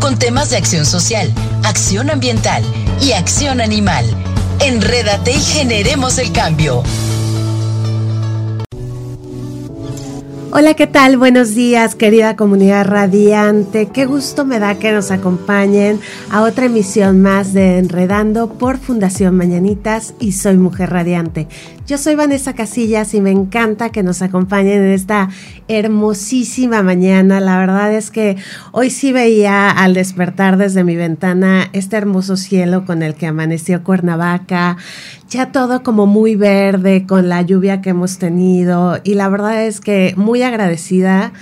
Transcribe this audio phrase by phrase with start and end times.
[0.00, 1.32] con temas de acción social,
[1.64, 2.62] acción ambiental
[3.00, 4.04] y acción animal.
[4.60, 6.82] Enrédate y generemos el cambio.
[10.52, 11.18] Hola, ¿qué tal?
[11.18, 13.88] Buenos días, querida comunidad radiante.
[13.88, 16.00] Qué gusto me da que nos acompañen
[16.30, 21.46] a otra emisión más de Enredando por Fundación Mañanitas y Soy Mujer Radiante.
[21.86, 25.28] Yo soy Vanessa Casillas y me encanta que nos acompañen en esta
[25.68, 27.38] hermosísima mañana.
[27.38, 28.36] La verdad es que
[28.72, 33.84] hoy sí veía al despertar desde mi ventana este hermoso cielo con el que amaneció
[33.84, 34.78] Cuernavaca,
[35.28, 39.80] ya todo como muy verde con la lluvia que hemos tenido y la verdad es
[39.80, 41.32] que muy agradecida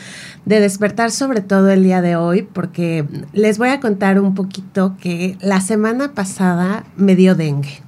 [0.45, 4.95] de despertar sobre todo el día de hoy porque les voy a contar un poquito
[5.01, 7.83] que la semana pasada me dio dengue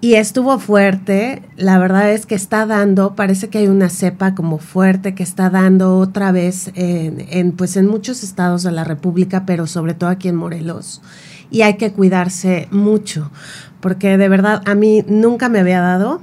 [0.00, 1.42] y estuvo fuerte.
[1.56, 5.50] La verdad es que está dando, parece que hay una cepa como fuerte que está
[5.50, 10.28] dando otra vez en, pues en muchos estados de la República, pero sobre todo aquí
[10.28, 11.02] en Morelos.
[11.50, 13.30] Y hay que cuidarse mucho,
[13.80, 16.20] porque de verdad a mí nunca me había dado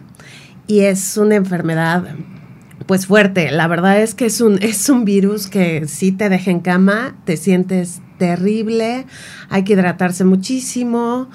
[0.68, 2.04] y es una enfermedad
[2.86, 3.52] pues fuerte.
[3.52, 7.16] La verdad es que es un, es un virus que si te deja en cama,
[7.26, 9.06] te sientes terrible,
[9.50, 11.28] hay que hidratarse muchísimo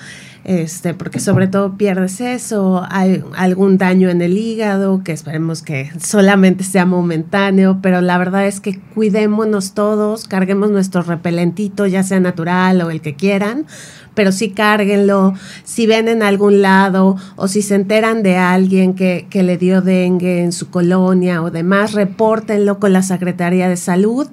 [0.44, 5.90] este, porque sobre todo pierdes eso, hay algún daño en el hígado, que esperemos que
[6.00, 12.20] solamente sea momentáneo, pero la verdad es que cuidémonos todos, carguemos nuestro repelentito, ya sea
[12.20, 13.66] natural o el que quieran,
[14.14, 19.26] pero sí cárguenlo, si ven en algún lado o si se enteran de alguien que,
[19.28, 24.28] que le dio dengue en su colonia o demás, repórtenlo con la Secretaría de Salud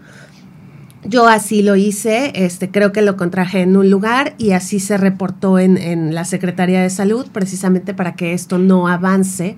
[1.07, 4.97] yo así lo hice, este, creo que lo contraje en un lugar y así se
[4.97, 9.57] reportó en, en, la Secretaría de Salud, precisamente para que esto no avance,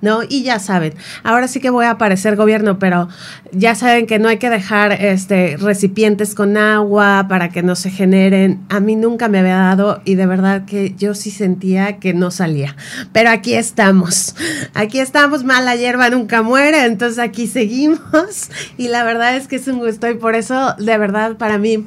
[0.00, 0.20] ¿no?
[0.28, 3.08] Y ya saben, ahora sí que voy a aparecer gobierno, pero
[3.52, 7.90] ya saben que no hay que dejar este, recipientes con agua para que no se
[7.90, 8.60] generen.
[8.68, 12.30] A mí nunca me había dado y de verdad que yo sí sentía que no
[12.30, 12.76] salía.
[13.12, 14.34] Pero aquí estamos,
[14.74, 19.68] aquí estamos, mala hierba nunca muere, entonces aquí seguimos y la verdad es que es
[19.68, 21.84] un gusto y por eso de verdad para mí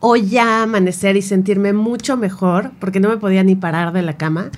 [0.00, 4.16] hoy ya amanecer y sentirme mucho mejor, porque no me podía ni parar de la
[4.16, 4.50] cama.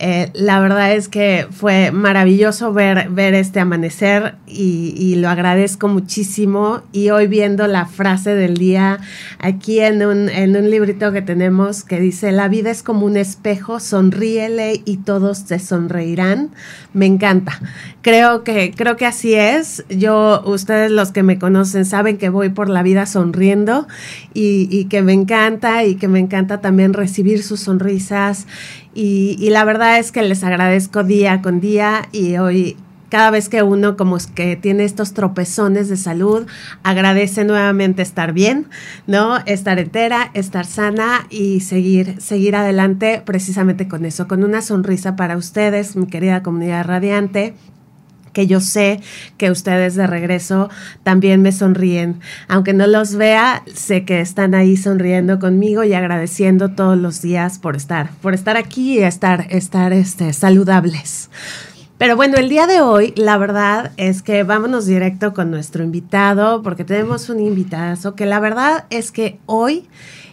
[0.00, 6.82] Eh, la verdad es que fue maravilloso ver, ver este amanecer y, lo agradezco muchísimo.
[6.92, 9.00] Y hoy viendo la frase del día
[9.40, 13.16] aquí en un, en un librito que tenemos que dice, la vida es como un
[13.16, 16.50] espejo, sonríele y todos te sonreirán.
[16.92, 17.60] Me encanta.
[18.02, 19.84] Creo que, creo que así es.
[19.88, 23.88] Yo, ustedes los que me conocen saben que voy por la vida sonriendo
[24.32, 28.46] y que me encanta y que me encanta también recibir sus sonrisas
[28.94, 32.76] y, la verdad es que les agradezco día con día y hoy
[33.08, 36.46] cada vez que uno como es que tiene estos tropezones de salud,
[36.82, 38.66] agradece nuevamente estar bien,
[39.06, 39.38] ¿no?
[39.46, 45.36] Estar entera, estar sana y seguir, seguir adelante precisamente con eso, con una sonrisa para
[45.36, 47.54] ustedes, mi querida comunidad radiante
[48.38, 49.00] que yo sé
[49.36, 50.70] que ustedes de regreso
[51.02, 52.20] también me sonríen.
[52.46, 57.58] Aunque no los vea, sé que están ahí sonriendo conmigo y agradeciendo todos los días
[57.58, 61.30] por estar, por estar aquí y estar, estar este, saludables.
[61.98, 66.62] Pero bueno, el día de hoy, la verdad es que vámonos directo con nuestro invitado,
[66.62, 69.88] porque tenemos un invitado que la verdad es que hoy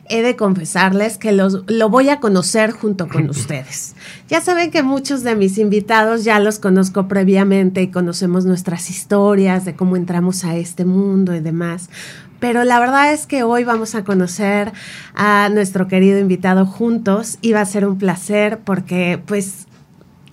[0.10, 3.96] he de confesarles que los, lo voy a conocer junto con ustedes.
[4.30, 9.66] Ya saben que muchos de mis invitados ya los conozco previamente y conocemos nuestras historias
[9.66, 11.90] de cómo entramos a este mundo y demás.
[12.40, 14.72] Pero la verdad es que hoy vamos a conocer
[15.16, 19.65] a nuestro querido invitado juntos y va a ser un placer porque pues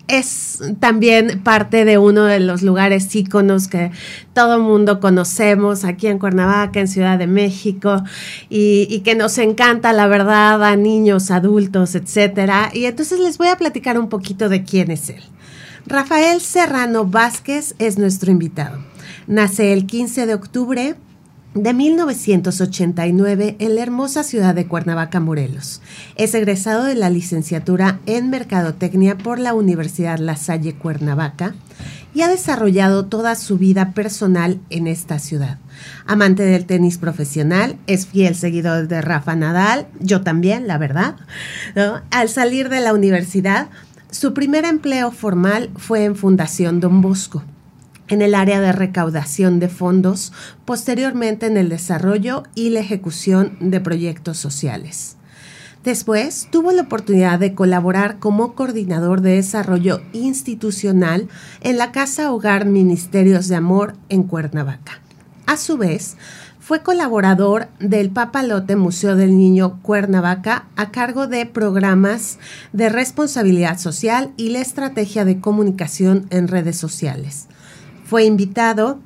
[0.08, 3.90] es también parte de uno de los lugares íconos que
[4.34, 8.02] todo mundo conocemos aquí en Cuernavaca, en Ciudad de México,
[8.49, 12.70] y, que nos encanta, la verdad, a niños, adultos, etcétera.
[12.72, 15.22] Y entonces les voy a platicar un poquito de quién es él.
[15.87, 18.78] Rafael Serrano Vázquez es nuestro invitado.
[19.26, 20.94] Nace el 15 de octubre
[21.54, 25.82] de 1989 en la hermosa ciudad de Cuernavaca, Morelos.
[26.16, 31.54] Es egresado de la licenciatura en Mercadotecnia por la Universidad La Salle Cuernavaca
[32.14, 35.58] y ha desarrollado toda su vida personal en esta ciudad.
[36.06, 41.16] Amante del tenis profesional, es fiel seguidor de Rafa Nadal, yo también, la verdad.
[42.10, 43.69] Al salir de la universidad,
[44.10, 47.43] su primer empleo formal fue en Fundación Don Bosco
[48.12, 50.35] en el área de recaudación de fondos,
[50.67, 55.17] posteriormente en el desarrollo y la ejecución de proyectos sociales.
[55.82, 61.29] Después tuvo la oportunidad de colaborar como coordinador de desarrollo institucional
[61.62, 65.00] en la Casa Hogar Ministerios de Amor en Cuernavaca.
[65.47, 66.19] A su vez,
[66.61, 72.38] fue colaborador del Papalote Museo del Niño Cuernavaca a cargo de programas
[72.75, 77.49] de responsabilidad social y la estrategia de comunicación en redes sociales
[78.12, 78.99] fue invitado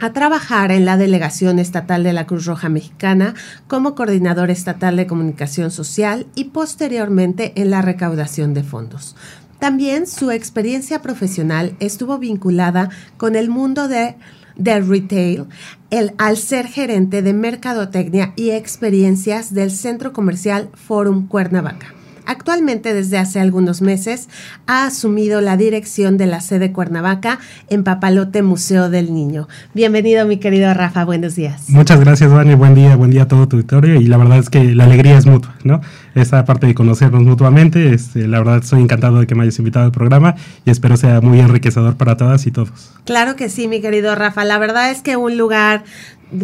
[0.00, 3.34] a trabajar en la Delegación Estatal de la Cruz Roja Mexicana
[3.68, 9.14] como coordinador estatal de comunicación social y posteriormente en la recaudación de fondos.
[9.60, 14.16] También su experiencia profesional estuvo vinculada con el mundo de,
[14.56, 15.44] retail
[15.90, 21.94] el, al ser gerente de mercadotecnia y experiencias del centro comercial Forum Cuernavaca.
[22.28, 24.28] Actualmente, desde hace algunos meses,
[24.66, 27.38] ha asumido la dirección de la sede Cuernavaca
[27.70, 29.48] en Papalote Museo del Niño.
[29.72, 31.70] Bienvenido, mi querido Rafa, buenos días.
[31.70, 34.50] Muchas gracias, Dani, buen día, buen día a todo tu auditorio y la verdad es
[34.50, 35.80] que la alegría es mutua, ¿no?
[36.14, 39.86] Esta parte de conocernos mutuamente, este, la verdad estoy encantado de que me hayas invitado
[39.86, 40.34] al programa
[40.66, 42.92] y espero sea muy enriquecedor para todas y todos.
[43.06, 45.82] Claro que sí, mi querido Rafa, la verdad es que un lugar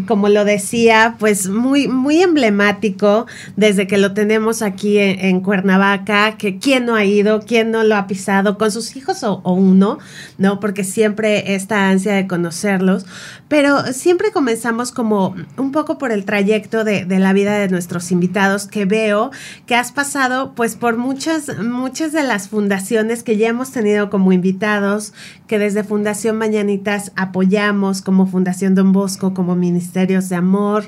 [0.06, 3.26] como lo decía, pues muy, muy emblemático
[3.56, 7.96] desde que lo tenemos aquí en, Cuernavaca, que quién no ha ido, quién no lo
[7.96, 9.98] ha pisado, con sus hijos o, uno,
[10.38, 10.60] ¿no?
[10.60, 13.04] Porque siempre esta ansia de conocerlos,
[13.48, 18.10] pero siempre comenzamos como un poco por el trayecto de, de la vida de nuestros
[18.10, 19.30] invitados, que veo
[19.66, 24.32] que has pasado pues por muchas, muchas de las fundaciones que ya hemos tenido como
[24.32, 25.12] invitados,
[25.46, 30.84] que desde Fundación Mañanitas apoyamos, como Fundación Don Bosco, como mi ministerios de amor,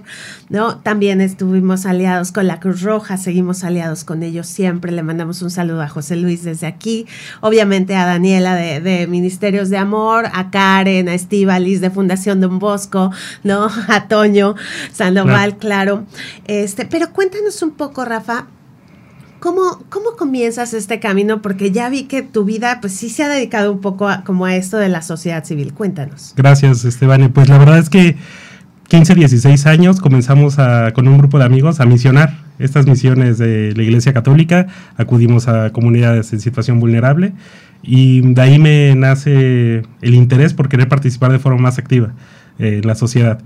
[0.49, 0.79] ¿no?
[0.79, 4.93] También estuvimos aliados con la Cruz Roja, seguimos aliados con ellos siempre.
[4.93, 7.07] Le mandamos un saludo a José Luis desde aquí,
[7.41, 13.11] obviamente a Daniela de, Ministerios de Amor, a Karen, a Estivalis de Fundación Don Bosco,
[13.43, 13.69] ¿no?
[13.89, 14.55] A Toño
[14.93, 16.05] Sandoval, claro.
[16.47, 18.47] Este, pero cuéntanos un poco, Rafa,
[19.39, 21.43] ¿Cómo, ¿Cómo comienzas este camino?
[21.43, 24.57] Porque ya vi que tu vida, pues sí se ha dedicado un poco como a
[24.57, 25.75] esto de la sociedad civil.
[25.75, 26.33] Cuéntanos.
[26.37, 27.31] Gracias, Esteban.
[27.33, 28.17] Pues la verdad es que
[28.89, 30.57] 15, 16 años comenzamos
[30.95, 34.69] con un grupo de amigos a misionar estas misiones de la Iglesia Católica.
[34.97, 37.33] Acudimos a comunidades en situación vulnerable
[37.83, 42.13] y de ahí me nace el interés por querer participar de forma más activa
[42.61, 43.41] eh, en la sociedad.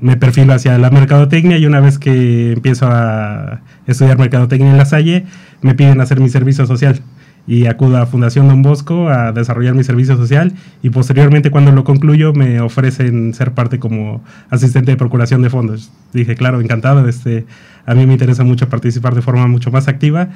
[0.00, 4.86] Me perfilo hacia la mercadotecnia y una vez que empiezo a estudiar mercadotecnia en La
[4.86, 5.26] Salle,
[5.60, 7.02] me piden hacer mi servicio social
[7.46, 10.52] y acudo a Fundación Don Bosco a desarrollar mi servicio social
[10.82, 15.90] y posteriormente cuando lo concluyo me ofrecen ser parte como asistente de procuración de fondos.
[16.12, 17.44] Dije, claro, encantado, este,
[17.84, 20.28] a mí me interesa mucho participar de forma mucho más activa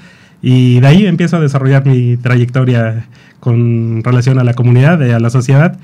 [0.43, 3.07] y de ahí empiezo a desarrollar mi trayectoria
[3.41, 5.79] con relación a la comunidad, a la sociedad.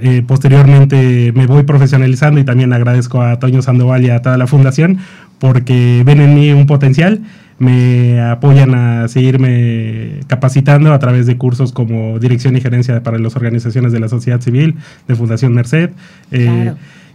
[0.00, 4.46] Eh, posteriormente me voy profesionalizando y también agradezco a Toño Sandoval y a toda la
[4.46, 4.98] fundación
[5.38, 7.20] porque ven en mí un potencial
[7.58, 13.36] me apoyan a seguirme capacitando a través de cursos como Dirección y Gerencia para las
[13.36, 14.76] Organizaciones de la Sociedad Civil
[15.08, 15.90] de Fundación Merced.
[16.30, 16.72] Eh,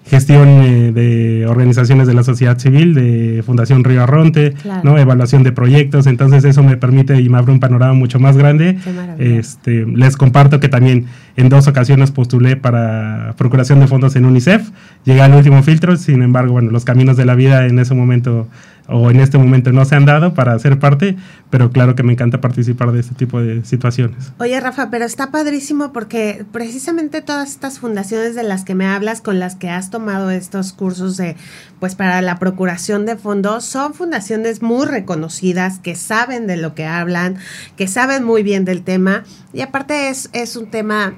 [0.09, 4.53] gestión eh, de organizaciones de la sociedad civil, de Fundación Río Arronte,
[4.83, 4.97] ¿no?
[4.97, 8.77] evaluación de proyectos, entonces eso me permite y me abre un panorama mucho más grande.
[9.19, 14.69] Este, les comparto que también en dos ocasiones postulé para procuración de fondos en UNICEF,
[15.03, 18.47] llegué al último filtro, sin embargo, bueno, los caminos de la vida en ese momento
[18.87, 21.17] o en este momento no se han dado para ser parte,
[21.49, 24.31] pero claro que me encanta participar de este tipo de situaciones.
[24.39, 29.21] Oye, Rafa, pero está padrísimo porque precisamente todas estas fundaciones de las que me hablas,
[29.21, 31.35] con las que has tomado estos cursos de,
[31.79, 36.85] pues para la procuración de fondos, son fundaciones muy reconocidas, que saben de lo que
[36.85, 37.37] hablan,
[37.75, 41.13] que saben muy bien del tema, y aparte es, es un tema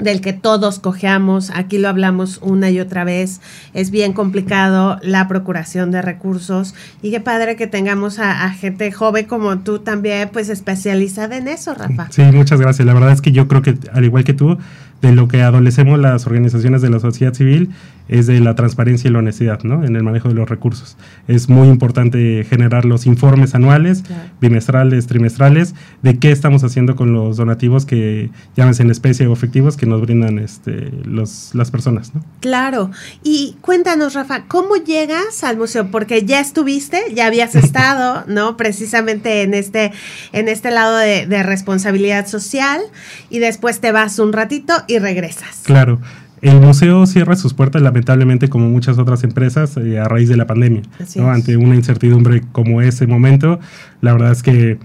[0.00, 3.40] del que todos cojeamos, aquí lo hablamos una y otra vez,
[3.74, 9.26] es bien complicado la procuración de recursos y qué padre que tengamos a, gente joven
[9.26, 12.08] como tú también, pues especializada en eso, Rafa.
[12.10, 12.84] Sí, muchas gracias.
[12.86, 14.58] La verdad es que yo creo que, al igual que tú,
[15.00, 17.70] de lo que adolecemos las organizaciones de la sociedad civil
[18.10, 19.84] es de la transparencia y la honestidad ¿no?
[19.84, 20.96] en el manejo de los recursos.
[21.28, 24.02] Es muy importante generar los informes anuales,
[24.40, 29.76] bimestrales, trimestrales, de qué estamos haciendo con los donativos que llámense en especie o efectivos
[29.76, 32.12] que nos brindan este, los, las personas.
[32.12, 32.24] ¿no?
[32.40, 32.90] Claro.
[33.22, 35.92] Y cuéntanos, Rafa, ¿cómo llegas al museo?
[35.92, 38.56] Porque ya estuviste, ya habías estado, ¿no?
[38.56, 39.92] Precisamente en este,
[40.32, 42.80] en este lado de, de responsabilidad social
[43.30, 45.60] y después te vas un ratito y regresas.
[45.62, 46.00] Claro.
[46.42, 50.46] El museo cierra sus puertas lamentablemente como muchas otras empresas eh, a raíz de la
[50.46, 50.82] pandemia.
[51.26, 53.60] Ante una incertidumbre como ese momento,
[54.00, 54.78] la verdad es que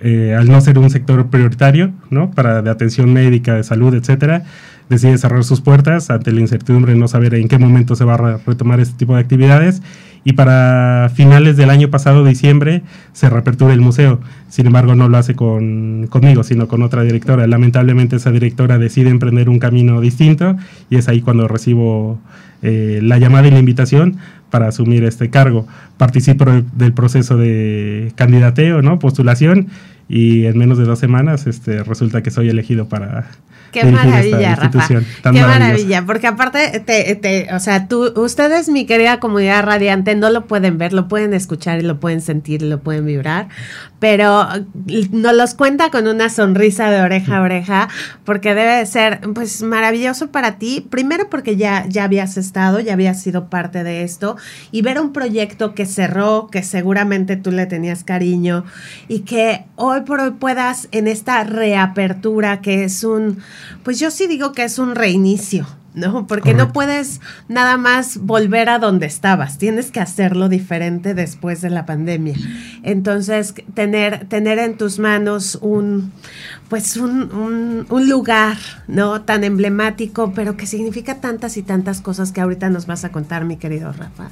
[0.00, 2.30] eh, al no ser un sector prioritario ¿no?
[2.30, 4.44] para de atención médica, de salud, etcétera,
[4.88, 8.14] decide cerrar sus puertas ante la incertidumbre de no saber en qué momento se va
[8.14, 9.82] a retomar este tipo de actividades
[10.24, 14.20] y para finales del año pasado, diciembre, se reapertura el museo.
[14.48, 17.46] Sin embargo, no lo hace con, conmigo, sino con otra directora.
[17.46, 20.56] Lamentablemente esa directora decide emprender un camino distinto
[20.90, 22.18] y es ahí cuando recibo
[22.62, 24.16] eh, la llamada y la invitación
[24.50, 25.66] para asumir este cargo.
[25.96, 28.98] Participo del proceso de candidateo, ¿no?
[28.98, 29.68] postulación
[30.08, 33.28] y en menos de dos semanas este, resulta que soy elegido para
[33.72, 34.88] Qué maravilla, Rafa.
[34.88, 40.30] Qué maravilla, porque aparte, te, te, o sea, tú, ustedes, mi querida comunidad radiante, no
[40.30, 43.48] lo pueden ver, lo pueden escuchar y lo pueden sentir y lo pueden vibrar,
[43.98, 44.46] pero
[45.10, 47.88] nos los cuenta con una sonrisa de oreja a oreja,
[48.24, 53.20] porque debe ser, pues, maravilloso para ti, primero porque ya, ya habías estado, ya habías
[53.20, 54.36] sido parte de esto,
[54.70, 58.64] y ver un proyecto que cerró, que seguramente tú le tenías cariño,
[59.08, 63.38] y que hoy por hoy puedas en esta reapertura, que es un
[63.82, 66.26] pues yo sí digo que es un reinicio, ¿no?
[66.26, 71.70] Porque no puedes nada más volver a donde estabas, tienes que hacerlo diferente después de
[71.70, 72.36] la pandemia.
[72.82, 76.12] Entonces, tener, tener en tus manos un,
[76.68, 79.22] pues un, un, lugar, ¿no?
[79.22, 83.44] Tan emblemático, pero que significa tantas y tantas cosas que ahorita nos vas a contar,
[83.44, 84.30] mi querido Rafa.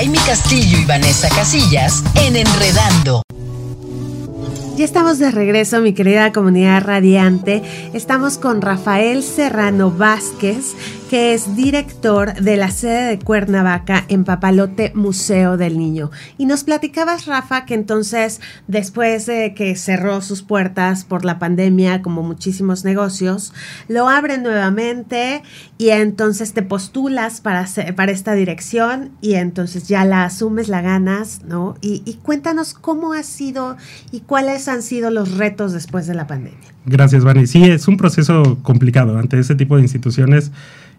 [0.00, 3.22] Amy Castillo y Vanessa Casillas en Enredando.
[4.78, 7.62] Ya estamos de regreso, mi querida comunidad radiante.
[7.92, 10.74] Estamos con Rafael Serrano Vázquez,
[11.10, 16.12] que es director de la sede de Cuernavaca en Papalote Museo del Niño.
[16.38, 22.00] Y nos platicabas, Rafa, que entonces, después de que cerró sus puertas por la pandemia,
[22.00, 23.52] como muchísimos negocios,
[23.88, 25.42] lo abren nuevamente
[25.78, 31.42] y entonces te postulas para, para esta dirección y entonces ya la asumes, la ganas,
[31.42, 31.74] ¿no?
[31.80, 33.76] Y, y cuéntanos cómo ha sido
[34.12, 36.70] y cuáles han sido los retos después de la pandemia.
[36.86, 37.48] Gracias, Vani.
[37.48, 40.52] Sí, es un proceso complicado ante ese tipo de instituciones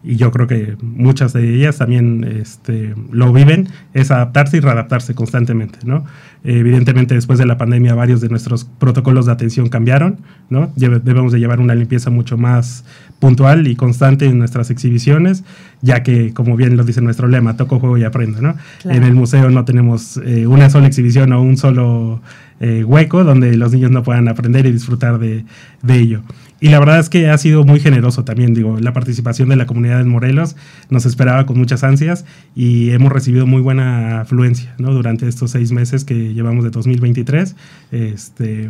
[0.03, 5.13] y yo creo que muchas de ellas también este, lo viven, es adaptarse y readaptarse
[5.13, 6.05] constantemente, ¿no?
[6.43, 10.17] Evidentemente, después de la pandemia, varios de nuestros protocolos de atención cambiaron,
[10.49, 10.71] ¿no?
[10.75, 12.83] Debemos de llevar una limpieza mucho más
[13.19, 15.43] puntual y constante en nuestras exhibiciones,
[15.81, 18.55] ya que, como bien lo dice nuestro lema, toco, juego y aprendo, ¿no?
[18.85, 22.21] En el museo no tenemos eh, una sola exhibición o un solo
[22.59, 25.45] eh, hueco donde los niños no puedan aprender y disfrutar de,
[25.83, 26.21] de ello.
[26.61, 29.65] Y la verdad es que ha sido muy generoso también, digo, la participación de la
[29.65, 30.55] comunidad en Morelos
[30.91, 32.23] nos esperaba con muchas ansias
[32.55, 34.93] y hemos recibido muy buena afluencia, ¿no?
[34.93, 37.55] Durante estos seis meses que llevamos de 2023,
[37.91, 38.69] este,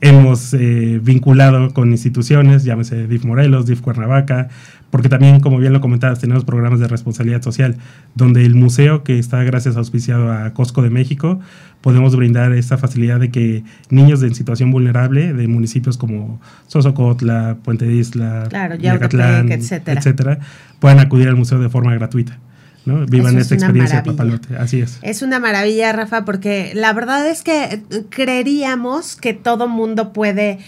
[0.00, 4.48] hemos eh, vinculado con instituciones, llámese DIF Morelos, DIF Cuernavaca,
[4.90, 7.76] porque también, como bien lo comentabas, tenemos programas de responsabilidad social,
[8.14, 11.40] donde el museo, que está gracias auspiciado a Costco de México,
[11.80, 17.86] podemos brindar esta facilidad de que niños en situación vulnerable de municipios como Sosocotla, Puente
[17.86, 19.98] de Isla, claro, etcétera.
[19.98, 20.38] etcétera,
[20.80, 22.38] puedan acudir al museo de forma gratuita.
[22.86, 23.04] ¿no?
[23.06, 24.56] Vivan esta experiencia de papalote.
[24.56, 24.98] Así es.
[25.02, 30.58] Es una maravilla, Rafa, porque la verdad es que creeríamos que todo mundo puede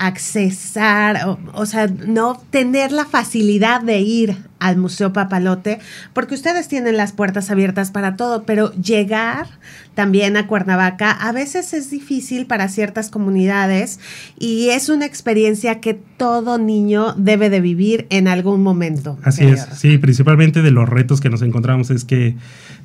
[0.00, 5.78] accesar, o, sea, no tener la facilidad de ir al Museo Papalote,
[6.14, 9.46] porque ustedes tienen las puertas abiertas para todo, pero llegar
[9.94, 14.00] también a Cuernavaca a veces es difícil para ciertas comunidades
[14.38, 19.18] y es una experiencia que todo niño debe de vivir en algún momento.
[19.22, 22.36] Así es, sí, principalmente de los retos que nos encontramos es que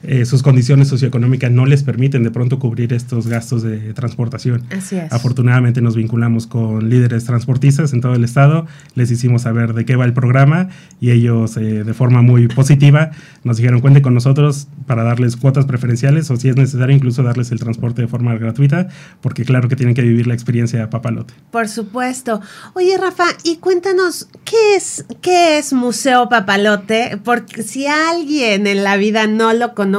[0.07, 4.63] eh, sus condiciones socioeconómicas no les permiten de pronto cubrir estos gastos de transportación.
[4.71, 5.11] Así es.
[5.11, 9.95] Afortunadamente nos vinculamos con líderes transportistas en todo el estado, les hicimos saber de qué
[9.95, 10.69] va el programa
[10.99, 13.11] y ellos eh, de forma muy positiva
[13.43, 17.51] nos dijeron cuente con nosotros para darles cuotas preferenciales o si es necesario incluso darles
[17.51, 18.87] el transporte de forma gratuita,
[19.21, 21.33] porque claro que tienen que vivir la experiencia papalote.
[21.51, 22.41] Por supuesto.
[22.73, 27.19] Oye Rafa, y cuéntanos, ¿qué es, qué es Museo Papalote?
[27.23, 29.94] Porque si alguien en la vida no lo conoce,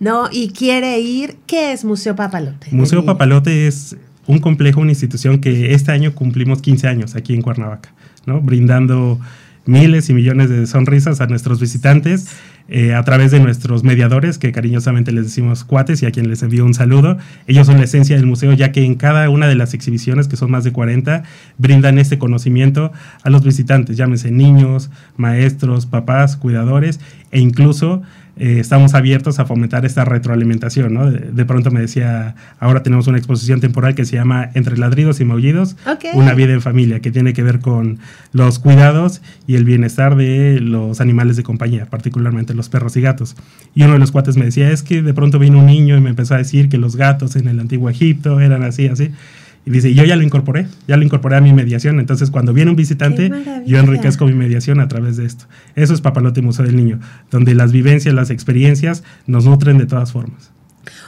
[0.00, 0.28] ¿no?
[0.30, 2.68] Y quiere ir, ¿qué es Museo Papalote?
[2.72, 7.42] Museo Papalote es un complejo, una institución que este año cumplimos 15 años aquí en
[7.42, 7.92] Cuernavaca,
[8.26, 8.40] ¿no?
[8.40, 9.20] Brindando
[9.66, 12.28] miles y millones de sonrisas a nuestros visitantes
[12.66, 16.42] eh, a través de nuestros mediadores, que cariñosamente les decimos cuates y a quien les
[16.42, 17.18] envío un saludo.
[17.46, 20.36] Ellos son la esencia del museo, ya que en cada una de las exhibiciones, que
[20.36, 21.24] son más de 40,
[21.58, 22.90] brindan este conocimiento
[23.22, 27.00] a los visitantes, llámense niños, maestros, papás, cuidadores
[27.32, 28.02] e incluso
[28.36, 30.94] eh, estamos abiertos a fomentar esta retroalimentación.
[30.94, 31.10] ¿no?
[31.10, 35.24] De, pronto me decía, ahora tenemos una exposición temporal que se llama Entre ladridos y
[35.24, 35.76] maullidos,
[36.14, 37.98] una vida en familia, que tiene que ver con
[38.32, 43.36] los cuidados y el bienestar de los animales de compañía, particularmente los perros y gatos.
[43.74, 46.00] Y uno de los cuates me decía, es que de pronto vino un niño y
[46.00, 49.10] me empezó a decir que los gatos en el antiguo Egipto eran así, así.
[49.66, 51.98] Y dice, yo ya lo incorporé, ya lo incorporé a mi mediación.
[51.98, 53.30] Entonces, cuando viene un visitante,
[53.66, 55.46] yo enriquezco mi mediación a través de esto.
[55.74, 60.12] Eso es Papalote Museo del Niño, donde las vivencias, las experiencias nos nutren de todas
[60.12, 60.50] formas.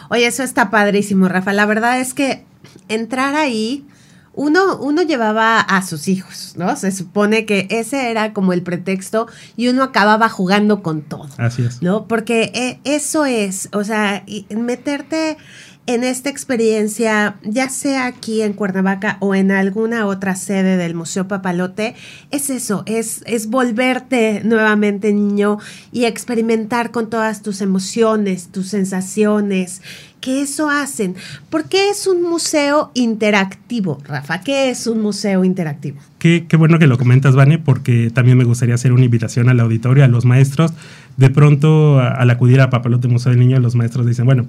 [0.08, 1.52] Oye, eso está padrísimo, Rafa.
[1.52, 2.44] La verdad es que
[2.88, 3.84] entrar ahí,
[4.32, 6.76] uno, uno llevaba a sus hijos, ¿no?
[6.76, 11.28] Se supone que ese era como el pretexto y uno acababa jugando con todo.
[11.38, 11.82] Así es.
[11.82, 12.06] ¿No?
[12.06, 15.38] Porque eh, eso es, o sea, meterte
[15.87, 21.28] en esta experiencia, ya sea aquí en Cuernavaca o en alguna otra sede del Museo
[21.28, 21.95] Papalote,
[22.31, 25.59] es eso, es, es volverte nuevamente niño
[25.93, 29.81] y experimentar con todas tus emociones, tus sensaciones,
[30.21, 31.14] que eso hacen.
[31.50, 34.40] ¿Por qué es un museo interactivo, Rafa?
[34.40, 35.99] ¿Qué es un museo interactivo?
[36.19, 40.02] Qué, bueno que lo comentas, Vane, porque también me gustaría hacer una invitación al auditorio,
[40.02, 40.73] a los maestros.
[41.16, 44.49] De pronto, al acudir a Papalote Museo del Niño, los maestros dicen, bueno,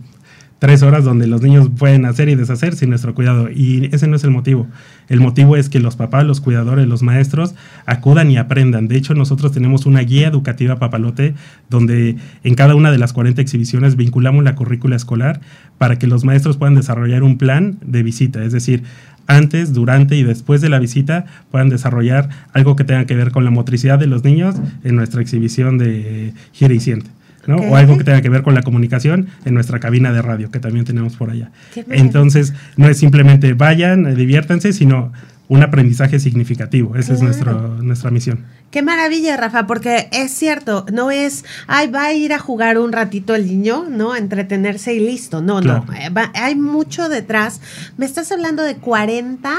[0.60, 3.50] tres horas donde los niños pueden hacer y deshacer sin nuestro cuidado.
[3.50, 4.68] Y ese no es el motivo.
[5.08, 7.54] El motivo es que los papás, los cuidadores, los maestros
[7.86, 8.88] acudan y aprendan.
[8.88, 11.36] De hecho, nosotros tenemos una guía educativa papalote
[11.70, 15.42] donde en cada una de las 40 exhibiciones vinculamos la currícula escolar
[15.78, 18.44] para que los maestros puedan desarrollar un plan de visita.
[18.44, 18.84] Es decir,
[19.28, 23.44] antes, durante y después de la visita puedan desarrollar algo que tenga que ver con
[23.44, 27.17] la motricidad de los niños en nuestra exhibición de gira y siente.
[27.56, 30.60] O algo que tenga que ver con la comunicación en nuestra cabina de radio, que
[30.60, 31.52] también tenemos por allá.
[31.90, 35.12] Entonces, no es simplemente vayan, eh, diviértanse, sino
[35.50, 36.96] un aprendizaje significativo.
[36.98, 38.46] Esa es nuestro, nuestra misión.
[38.70, 42.92] Qué maravilla, Rafa, porque es cierto, no es, ay, va a ir a jugar un
[42.92, 44.14] ratito el niño, ¿no?
[44.16, 45.42] Entretenerse y listo.
[45.42, 47.62] No, no, eh, hay mucho detrás.
[47.98, 49.58] Me estás hablando de 40,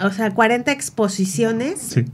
[0.00, 1.80] o sea, 40 exposiciones.
[1.80, 2.04] Sí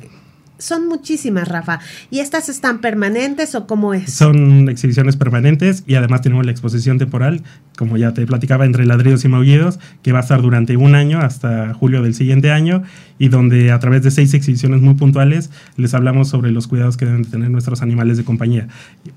[0.59, 1.81] son muchísimas, Rafa.
[2.11, 4.13] ¿Y estas están permanentes o cómo es?
[4.13, 7.43] Son exhibiciones permanentes y además tenemos la exposición temporal,
[7.77, 11.21] como ya te platicaba, entre ladridos y maullidos, que va a estar durante un año
[11.21, 12.83] hasta julio del siguiente año
[13.19, 17.07] y donde a través de seis exhibiciones muy puntuales les hablamos sobre los cuidados que
[17.07, 18.69] deben tener nuestros animales de compañía.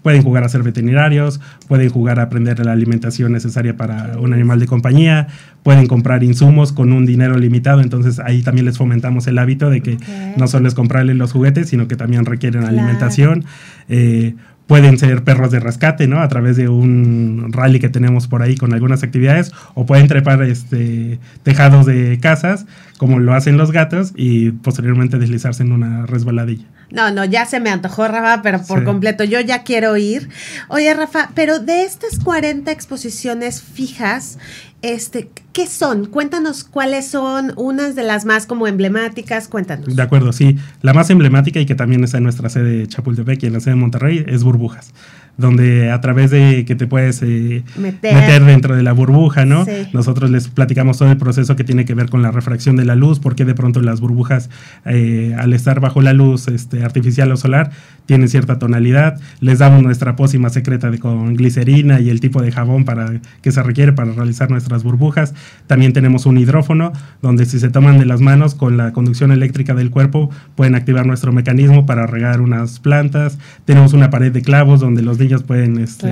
[0.01, 4.59] Pueden jugar a ser veterinarios, pueden jugar a aprender la alimentación necesaria para un animal
[4.59, 5.27] de compañía,
[5.63, 9.81] pueden comprar insumos con un dinero limitado, entonces ahí también les fomentamos el hábito de
[9.81, 9.97] que
[10.37, 13.45] no solo es comprarle los juguetes, sino que también requieren alimentación.
[13.89, 14.35] Eh,
[14.69, 16.21] pueden ser perros de rescate, ¿no?
[16.21, 20.43] A través de un rally que tenemos por ahí con algunas actividades, o pueden trepar
[20.43, 22.67] este, tejados de casas,
[22.99, 26.65] como lo hacen los gatos, y posteriormente deslizarse en una resbaladilla.
[26.91, 30.29] No, no, ya se me antojó, Rafa, pero por completo, yo ya quiero ir.
[30.67, 34.37] Oye, Rafa, pero de estas 40 exposiciones fijas,
[34.81, 36.05] este, ¿qué son?
[36.05, 39.95] Cuéntanos cuáles son unas de las más como emblemáticas, cuéntanos.
[39.95, 40.57] De acuerdo, sí.
[40.81, 43.59] La más emblemática y que también está en nuestra sede de Chapultepec y en la
[43.59, 44.93] sede de Monterrey es Burbujas
[45.37, 48.43] donde a través de que te puedes eh, meter.
[48.43, 49.65] dentro de la burbuja, ¿no?
[49.93, 52.95] Nosotros les platicamos todo el proceso que tiene que ver con la refracción de la
[52.95, 54.49] luz, porque de pronto las burbujas,
[54.85, 57.71] eh, al estar bajo la luz este, artificial o solar,
[58.05, 59.19] tienen cierta tonalidad.
[59.39, 63.51] Les damos nuestra pócima secreta de, con glicerina y el tipo de jabón para, que
[63.51, 65.35] se requiere para realizar nuestras burbujas.
[65.67, 69.75] También tenemos un hidrófono, donde si se toman de las manos con la conducción eléctrica
[69.75, 73.37] del cuerpo, pueden activar nuestro mecanismo para regar unas plantas.
[73.65, 76.11] Tenemos una pared de clavos donde los niños pueden este,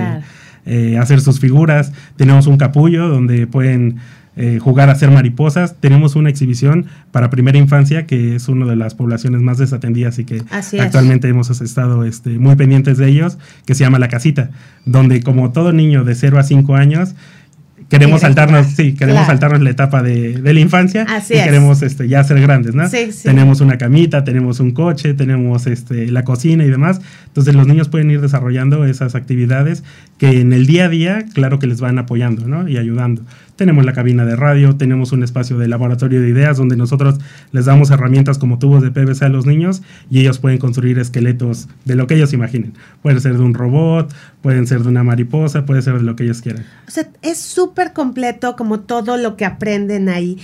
[0.66, 1.92] eh, hacer sus figuras.
[2.16, 3.96] Tenemos un capullo donde pueden
[4.40, 5.74] eh, jugar a ser mariposas.
[5.80, 10.24] Tenemos una exhibición para primera infancia, que es una de las poblaciones más desatendidas y
[10.24, 10.42] que
[10.78, 14.50] actualmente hemos estado este, muy pendientes de ellos, que se llama La Casita,
[14.84, 17.16] donde como todo niño de 0 a 5 años,
[17.88, 22.40] queremos saltarnos, sí, queremos saltarnos la etapa de, la infancia y queremos este, ya ser
[22.40, 22.84] grandes, ¿no?
[23.22, 27.00] Tenemos una camita, tenemos un coche, tenemos este, la cocina y demás.
[27.26, 29.84] Entonces los niños pueden ir desarrollando esas actividades
[30.18, 32.68] que en el día a día, claro que les van apoyando, ¿no?
[32.68, 33.22] Y ayudando.
[33.58, 37.18] Tenemos la cabina de radio, tenemos un espacio de laboratorio de ideas donde nosotros
[37.50, 41.66] les damos herramientas como tubos de PVC a los niños y ellos pueden construir esqueletos
[41.84, 42.74] de lo que ellos imaginen.
[43.02, 46.22] Puede ser de un robot, pueden ser de una mariposa, puede ser de lo que
[46.22, 46.66] ellos quieran.
[46.86, 50.38] O sea, es súper completo como todo lo que aprenden ahí.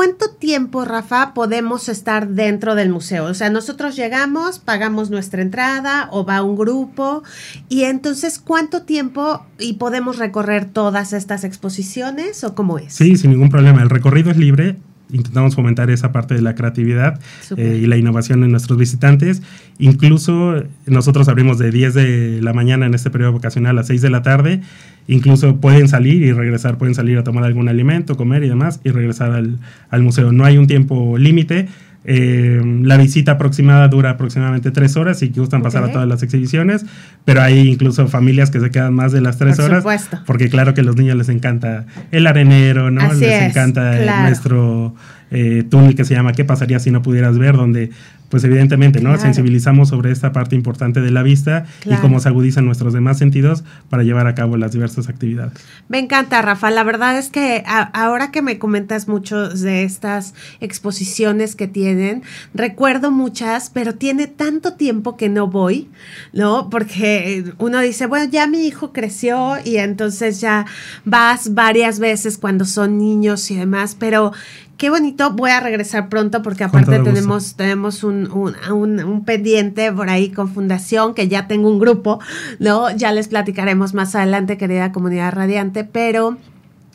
[0.00, 3.26] ¿Cuánto tiempo, Rafa, podemos estar dentro del museo?
[3.26, 7.22] O sea, nosotros llegamos, pagamos nuestra entrada o va un grupo
[7.68, 12.94] y entonces, ¿cuánto tiempo y podemos recorrer todas estas exposiciones o cómo es?
[12.94, 13.82] Sí, sin ningún problema.
[13.82, 14.78] El recorrido es libre.
[15.10, 17.20] Intentamos fomentar esa parte de la creatividad
[17.58, 19.42] eh, y la innovación en nuestros visitantes.
[19.78, 24.08] Incluso nosotros abrimos de 10 de la mañana en este periodo vocacional a 6 de
[24.08, 24.62] la tarde
[25.10, 28.90] Incluso pueden salir y regresar, pueden salir a tomar algún alimento, comer y demás, y
[28.90, 30.30] regresar al, museo.
[30.30, 31.66] No hay un tiempo límite.
[32.04, 36.22] Eh, la visita aproximada dura aproximadamente tres horas y que gustan pasar a todas las
[36.22, 36.86] exhibiciones,
[37.24, 39.84] pero hay incluso familias que se quedan más de las tres horas.
[40.26, 43.12] Porque claro que a los niños les encanta el arenero, ¿no?
[43.12, 44.94] les encanta nuestro
[45.30, 47.56] eh, túnel que se llama ¿Qué pasaría si no pudieras ver?
[47.56, 47.90] Donde
[48.30, 49.18] pues evidentemente, ¿no?
[49.18, 53.64] Sensibilizamos sobre esta parte importante de la vista y cómo se agudizan nuestros demás sentidos
[53.90, 55.54] para llevar a cabo las diversas actividades.
[55.88, 56.70] Me encanta, Rafa.
[56.70, 62.22] La verdad es que ahora que me comentas mucho de estas exposiciones que tienen,
[62.54, 65.88] recuerdo muchas, pero tiene tanto tiempo que no voy,
[66.32, 66.70] ¿no?
[66.70, 70.66] Porque uno dice, bueno, ya mi hijo creció y entonces ya
[71.04, 74.32] vas varias veces cuando son niños y demás, pero
[74.80, 75.30] qué bonito.
[75.32, 80.48] Voy a regresar pronto porque aparte tenemos, tenemos un, un, un, pendiente por ahí con
[80.48, 82.18] Fundación, que ya tengo un grupo,
[82.58, 82.90] ¿no?
[82.90, 86.38] Ya les platicaremos más adelante, querida comunidad radiante, pero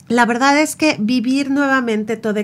[0.08, 2.44] la verdad es que vivir nuevamente toda,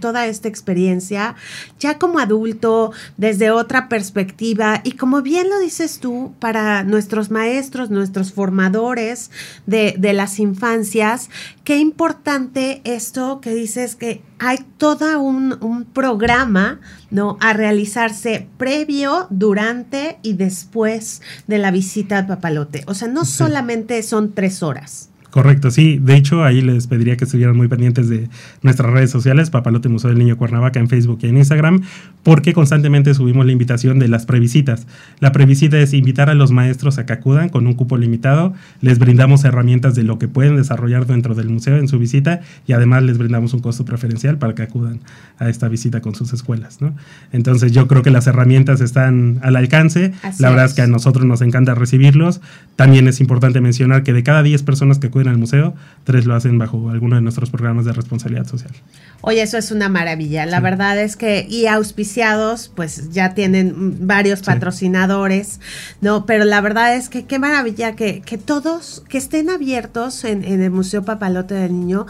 [0.00, 1.36] toda, esta experiencia,
[1.80, 7.90] ya como adulto, desde otra perspectiva, y como bien lo dices tú, para nuestros maestros,
[7.90, 9.30] nuestros formadores
[9.66, 11.30] de, de las infancias,
[11.64, 17.38] qué importante esto que dices que hay todo un, un, programa ¿no?
[17.40, 22.84] a realizarse previo, durante y después de la visita al papalote.
[22.86, 25.08] O sea, no solamente son tres horas.
[25.30, 25.98] Correcto, sí.
[26.00, 28.28] De hecho, ahí les pediría que estuvieran muy pendientes de
[28.62, 31.82] nuestras redes sociales, Papalote Museo del Niño Cuernavaca en Facebook y en Instagram,
[32.28, 34.86] porque constantemente subimos la invitación de las previsitas.
[35.18, 38.98] La previsita es invitar a los maestros a que acudan con un cupo limitado, les
[38.98, 43.02] brindamos herramientas de lo que pueden desarrollar dentro del museo en su visita y además
[43.04, 45.00] les brindamos un costo preferencial para que acudan
[45.38, 46.82] a esta visita con sus escuelas.
[46.82, 46.94] ¿no?
[47.32, 50.12] Entonces yo creo que las herramientas están al alcance.
[50.38, 50.74] la verdad es.
[50.74, 52.42] que a nosotros nos encanta recibirlos.
[52.76, 56.34] También es importante mencionar que de cada 10 personas que en el museo, tres lo
[56.34, 58.72] hacen bajo alguno de nuestros programas de responsabilidad social.
[59.20, 60.46] Oye, eso es una maravilla.
[60.46, 65.58] La verdad es que, y auspiciados, pues ya tienen varios patrocinadores,
[66.00, 66.24] ¿no?
[66.24, 70.62] Pero la verdad es que qué maravilla que, que todos, que estén abiertos en, en
[70.62, 72.06] el Museo Papalote del Niño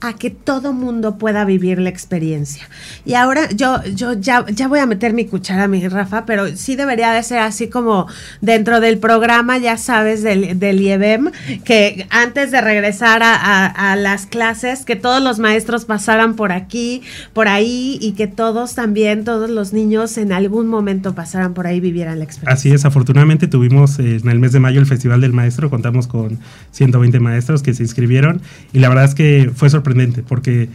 [0.00, 2.68] a que todo mundo pueda vivir la experiencia.
[3.04, 6.76] Y ahora yo, yo ya, ya voy a meter mi cuchara, mi Rafa, pero sí
[6.76, 8.06] debería de ser así como
[8.40, 11.32] dentro del programa, ya sabes, del, del IEBEM,
[11.64, 17.02] que antes de regresar a, a, las clases, que todos los maestros pasaran por aquí,
[17.32, 21.80] por ahí, y que todos también, todos los niños en algún momento pasaran por ahí,
[21.80, 22.54] vivieran la experiencia.
[22.54, 26.06] Así es, afortunadamente tuvimos eh, en el mes de mayo el Festival del Maestro, contamos
[26.06, 26.38] con
[26.70, 28.40] 120 maestros que se inscribieron,
[28.72, 29.87] y la verdad es que fue sorprendente
[30.26, 30.68] porque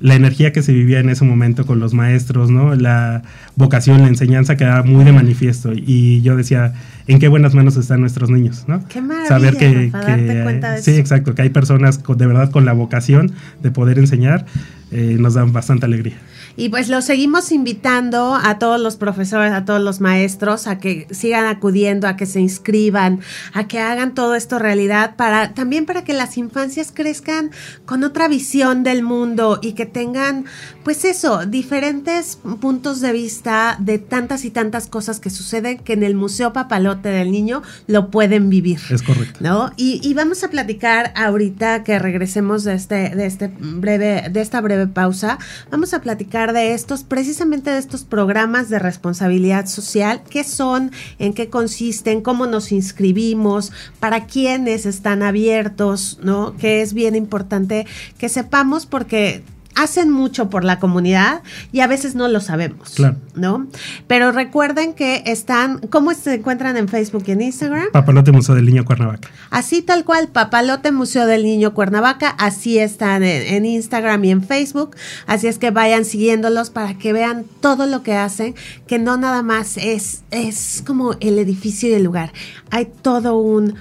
[0.00, 2.74] la energía que se vivía en ese momento con los maestros, ¿no?
[2.74, 3.22] La
[3.56, 6.74] vocación, la enseñanza quedaba muy de manifiesto y yo decía,
[7.06, 8.86] ¿en qué buenas manos están nuestros niños, ¿no?
[8.88, 13.70] Qué maravilla, Saber que, sí, exacto, que hay personas de verdad con la vocación de
[13.70, 14.46] poder enseñar
[14.96, 16.16] eh, nos dan bastante alegría.
[16.56, 21.08] Y pues los seguimos invitando a todos los profesores, a todos los maestros, a que
[21.10, 23.18] sigan acudiendo, a que se inscriban,
[23.54, 27.50] a que hagan todo esto realidad, para también para que las infancias crezcan
[27.86, 30.44] con otra visión del mundo y que tengan,
[30.84, 36.04] pues eso, diferentes puntos de vista de tantas y tantas cosas que suceden que en
[36.04, 38.78] el Museo Papalote del Niño lo pueden vivir.
[38.90, 39.40] Es correcto.
[39.40, 39.72] ¿No?
[39.76, 44.60] Y, y vamos a platicar ahorita que regresemos de este, de este breve, de esta
[44.88, 45.38] pausa,
[45.70, 51.32] vamos a platicar de estos, precisamente de estos programas de responsabilidad social, qué son, en
[51.32, 56.56] qué consisten, cómo nos inscribimos, para quiénes están abiertos, ¿no?
[56.56, 57.86] Que es bien importante
[58.18, 59.42] que sepamos porque
[59.74, 63.16] hacen mucho por la comunidad y a veces no lo sabemos, Claro.
[63.34, 63.66] ¿no?
[64.06, 67.86] Pero recuerden que están, ¿cómo se encuentran en Facebook y en Instagram?
[67.92, 69.28] Papalote Museo del Niño Cuernavaca.
[69.50, 74.42] Así tal cual, Papalote Museo del Niño Cuernavaca, así están en, en Instagram y en
[74.42, 78.54] Facebook, así es que vayan siguiéndolos para que vean todo lo que hacen,
[78.86, 82.32] que no nada más es, es como el edificio y el lugar,
[82.70, 83.74] hay todo un,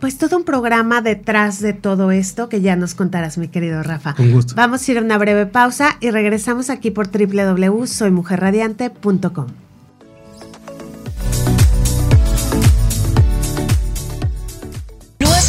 [0.00, 4.14] pues todo un programa detrás de todo esto que ya nos contarás, mi querido Rafa.
[4.14, 4.54] Con gusto.
[4.56, 9.46] Vamos a ir a una breve pausa y regresamos aquí por www.soymujerradiante.com.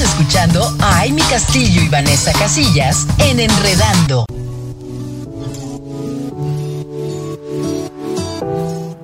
[0.01, 4.25] Escuchando a Amy Castillo y Vanessa Casillas en Enredando.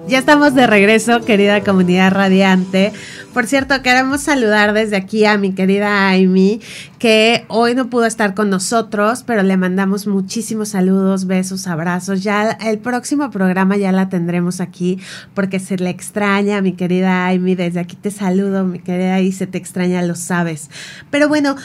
[0.07, 2.93] Ya estamos de regreso, querida comunidad radiante.
[3.33, 6.61] Por cierto, queremos saludar desde aquí a mi querida Amy,
[6.97, 12.23] que hoy no pudo estar con nosotros, pero le mandamos muchísimos saludos, besos, abrazos.
[12.23, 14.97] Ya el próximo programa ya la tendremos aquí
[15.33, 17.55] porque se le extraña, mi querida Amy.
[17.55, 20.69] Desde aquí te saludo, mi querida y se te extraña, lo sabes.
[21.11, 21.57] Pero bueno,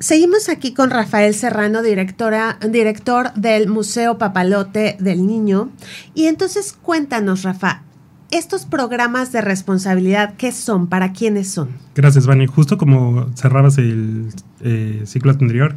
[0.00, 5.72] Seguimos aquí con Rafael Serrano, directora, director del Museo Papalote del Niño.
[6.14, 7.82] Y entonces cuéntanos, Rafa,
[8.30, 10.86] estos programas de responsabilidad, ¿qué son?
[10.86, 11.70] ¿Para quiénes son?
[11.94, 12.46] Gracias, Vani.
[12.46, 14.28] Justo como cerrabas el
[14.60, 15.76] eh, ciclo anterior,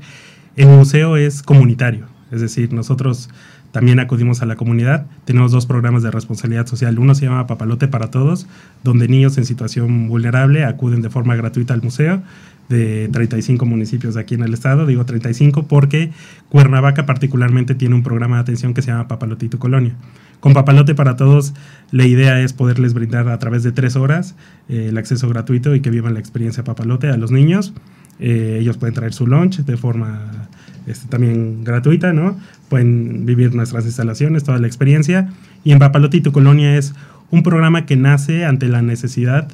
[0.55, 2.07] el museo es comunitario.
[2.31, 3.29] Es decir, nosotros
[3.71, 5.05] también acudimos a la comunidad.
[5.25, 6.99] Tenemos dos programas de responsabilidad social.
[6.99, 8.47] Uno se llama Papalote para Todos,
[8.83, 12.21] donde niños en situación vulnerable acuden de forma gratuita al museo
[12.67, 14.85] de 35 municipios aquí en el estado.
[14.85, 16.11] Digo 35 porque
[16.49, 19.95] Cuernavaca particularmente tiene un programa de atención que se llama tu colonia.
[20.41, 21.53] Con Papalote para Todos,
[21.91, 24.35] la idea es poderles brindar a través de tres horas
[24.67, 27.73] eh, el acceso gratuito y que vivan la experiencia Papalote a los niños.
[28.19, 30.49] Eh, ellos pueden traer su lunch de forma
[30.87, 32.37] este, también gratuita, ¿no?
[32.69, 35.31] Pueden vivir nuestras instalaciones, toda la experiencia.
[35.63, 36.95] Y en Papalote y tu colonia es
[37.29, 39.47] un programa que nace ante la necesidad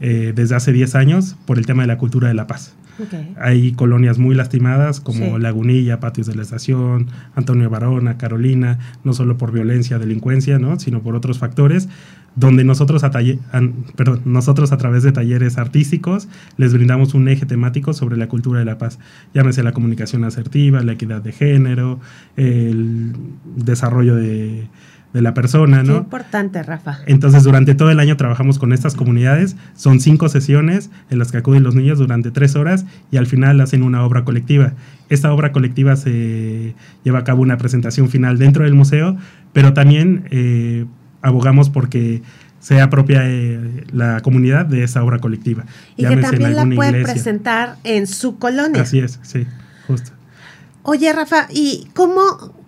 [0.00, 2.74] eh, desde hace 10 años por el tema de la cultura de la paz.
[2.98, 3.34] Okay.
[3.38, 5.42] Hay colonias muy lastimadas como Sí.
[5.42, 10.78] Lagunilla, Patios de la Estación, Antonio Barona, Carolina, no solo por violencia, delincuencia, ¿no?
[10.80, 11.88] sino por otros factores,
[12.36, 17.28] donde nosotros a, talle- an- perdón, nosotros a través de talleres artísticos les brindamos un
[17.28, 18.98] eje temático sobre la cultura de la paz.
[19.34, 22.00] Llámese la comunicación asertiva, la equidad de género,
[22.36, 23.12] el
[23.56, 24.68] desarrollo de,
[25.12, 25.96] de la persona, Qué ¿no?
[25.98, 26.98] importante, Rafa.
[27.06, 29.56] Entonces, durante todo el año trabajamos con estas comunidades.
[29.74, 33.60] Son cinco sesiones en las que acuden los niños durante tres horas y al final
[33.60, 34.72] hacen una obra colectiva.
[35.08, 39.16] Esta obra colectiva se lleva a cabo una presentación final dentro del museo,
[39.52, 40.84] pero también eh,
[41.22, 42.22] abogamos porque
[42.60, 45.64] sea propia eh, la comunidad de esa obra colectiva.
[45.96, 47.14] Y que Llámese también la pueden iglesia.
[47.14, 48.82] presentar en su colonia.
[48.82, 49.46] Así es, sí,
[49.86, 50.10] justo.
[50.82, 52.22] Oye, Rafa, ¿y cómo,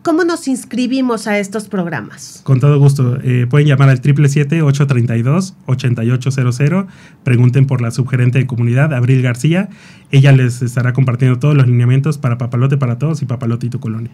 [0.09, 2.41] cómo nos inscribimos a estos programas?
[2.43, 3.19] Con todo gusto.
[3.23, 6.87] Eh, pueden llamar al 777-832-8800.
[7.25, 9.69] Pregunten por la subgerente de comunidad, Abril García.
[10.11, 13.81] Ella les estará compartiendo todos los lineamientos para Papalote para Todos y Papalote y tu
[13.81, 14.13] colonia.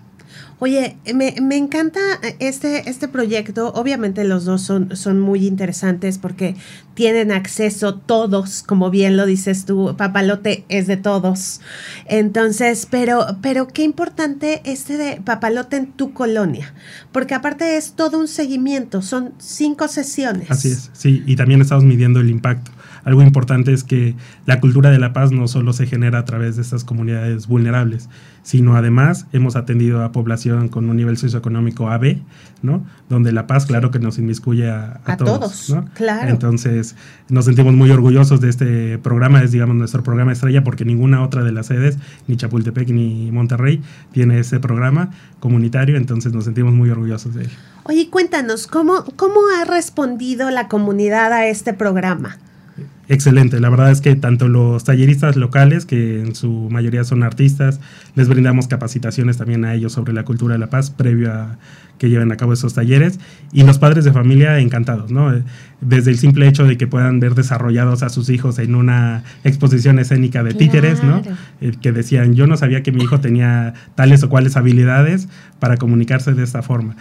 [0.59, 2.01] Oye, me, me encanta
[2.39, 3.73] este, este proyecto.
[3.75, 6.57] Obviamente los dos son, son muy interesantes porque
[6.95, 11.61] tienen acceso todos, como bien lo dices tú, Papalote es de todos.
[12.07, 16.73] Entonces, pero, pero qué importante este de Papalote en tu colonia,
[17.13, 20.51] porque aparte es todo un seguimiento, son cinco sesiones.
[20.51, 21.23] Así es, sí.
[21.27, 22.71] Y también estamos midiendo el impacto.
[23.05, 24.15] Algo importante es que
[24.47, 28.09] la cultura de la paz no solo se genera a través de estas comunidades vulnerables,
[28.43, 32.19] sino además hemos atendido a población con un nivel socioeconómico AB,
[32.63, 32.85] ¿no?
[33.09, 35.89] Donde la paz, claro que nos inmiscuye a, a A todos, todos, ¿no?
[35.95, 36.29] claro.
[36.29, 36.97] Entonces,
[37.29, 41.43] nos sentimos muy orgullosos de este programa, es digamos nuestro programa estrella, porque ninguna otra
[41.43, 46.91] de las sedes, ni Chapultepec ni Monterrey, tiene ese programa comunitario, entonces nos sentimos muy
[46.91, 47.51] orgullosos de él.
[47.85, 52.39] Oye, cuéntanos, ¿cómo, ¿cómo ha respondido la comunidad a este programa?
[53.09, 57.81] Excelente, la verdad es que tanto los talleristas locales, que en su mayoría son artistas,
[58.15, 61.59] les brindamos capacitaciones también a ellos sobre la cultura de la paz previo a
[61.99, 63.21] que lleven a cabo esos talleres
[63.53, 65.33] y los padres de familia encantados, ¿no?
[65.81, 69.99] Desde el simple hecho de que puedan ver desarrollados a sus hijos en una exposición
[69.99, 71.23] escénica de títeres, ¿no?
[71.61, 75.29] Eh, que decían, yo no sabía que mi hijo tenía tales o cuales habilidades
[75.61, 76.97] para comunicarse de esta forma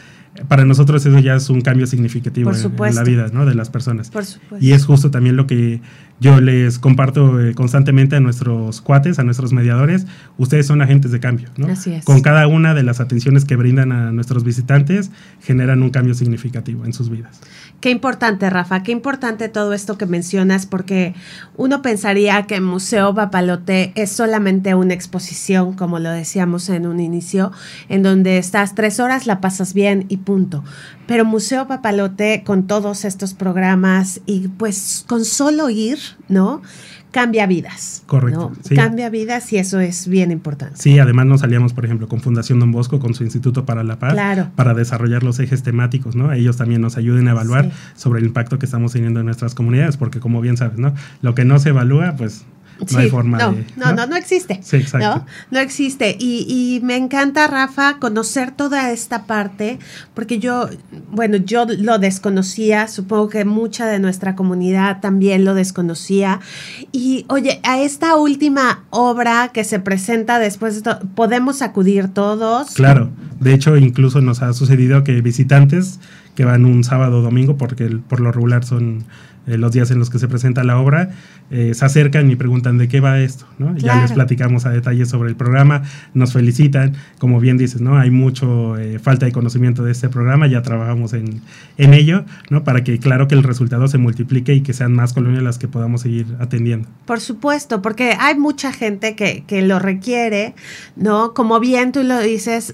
[0.48, 3.46] para nosotros eso ya es un cambio significativo en, la vida ¿no?
[3.46, 4.12] de las personas.
[4.60, 5.82] Y es justo también lo que
[6.20, 10.06] yo les comparto eh, constantemente a nuestros cuates, a nuestros mediadores.
[10.38, 11.50] Ustedes son agentes de cambio.
[11.58, 11.68] ¿no?
[11.68, 12.06] Así es.
[12.06, 16.86] Con cada una de las atenciones que brindan a nuestros visitantes, generan un cambio significativo
[16.86, 17.42] en sus vidas.
[17.82, 21.14] Qué importante, Rafa, qué importante todo esto que mencionas, porque
[21.58, 27.52] uno pensaría que Museo Papalote es solamente una exposición, como lo decíamos en un inicio,
[27.90, 30.64] en donde estás tres horas, la pasas bien y punto.
[31.08, 36.62] Pero Museo Papalote, con todos estos programas y pues con solo ir, ¿no?
[37.14, 38.04] cambia vidas.
[38.08, 38.52] Correcto.
[38.76, 40.76] Cambia vidas y eso es bien importante.
[40.78, 44.00] Sí, además nos salíamos, por ejemplo, con Fundación Don Bosco, con su Instituto para la
[44.00, 44.18] Paz,
[44.56, 46.34] para desarrollar los ejes temáticos, ¿no?
[46.34, 49.96] Ellos también nos ayuden a evaluar sobre el impacto que estamos teniendo en nuestras comunidades,
[49.96, 50.94] porque como bien sabes, ¿no?
[51.22, 52.46] Lo que no se evalúa, pues
[52.92, 53.66] no hay forma no, de.
[53.76, 54.60] No, no, no, existe.
[54.64, 55.26] Sí, exacto.
[55.52, 56.16] No, existe.
[56.20, 59.80] Y, y, me encanta, Rafa, conocer toda esta parte,
[60.14, 60.70] porque yo,
[61.12, 66.40] bueno, yo lo desconocía, supongo que mucha de nuestra comunidad también lo desconocía.
[66.92, 72.72] Y oye, a esta última obra que se presenta después de esto, ¿podemos acudir todos?
[72.72, 73.10] Claro.
[73.40, 76.00] De hecho, incluso nos ha sucedido que visitantes
[76.36, 79.04] que van un sábado o domingo, porque por lo regular son
[79.46, 81.12] eh, los días en los que se presenta la obra,
[81.52, 83.76] eh, se acercan y preguntan de qué va esto, ¿no?
[83.78, 87.98] Ya les platicamos a detalle sobre el programa, nos felicitan, como bien dices, ¿no?
[87.98, 91.42] Hay mucho eh, falta de conocimiento de este programa, ya trabajamos en,
[91.78, 92.64] en, ello, ¿no?
[92.64, 95.68] Para que, claro, que el resultado se multiplique y que sean más colonias las que
[95.68, 96.88] podamos seguir atendiendo.
[97.06, 100.56] Por supuesto, porque hay mucha gente que, que lo requiere,
[100.96, 101.34] ¿no?
[101.34, 102.74] Como bien tú lo dices,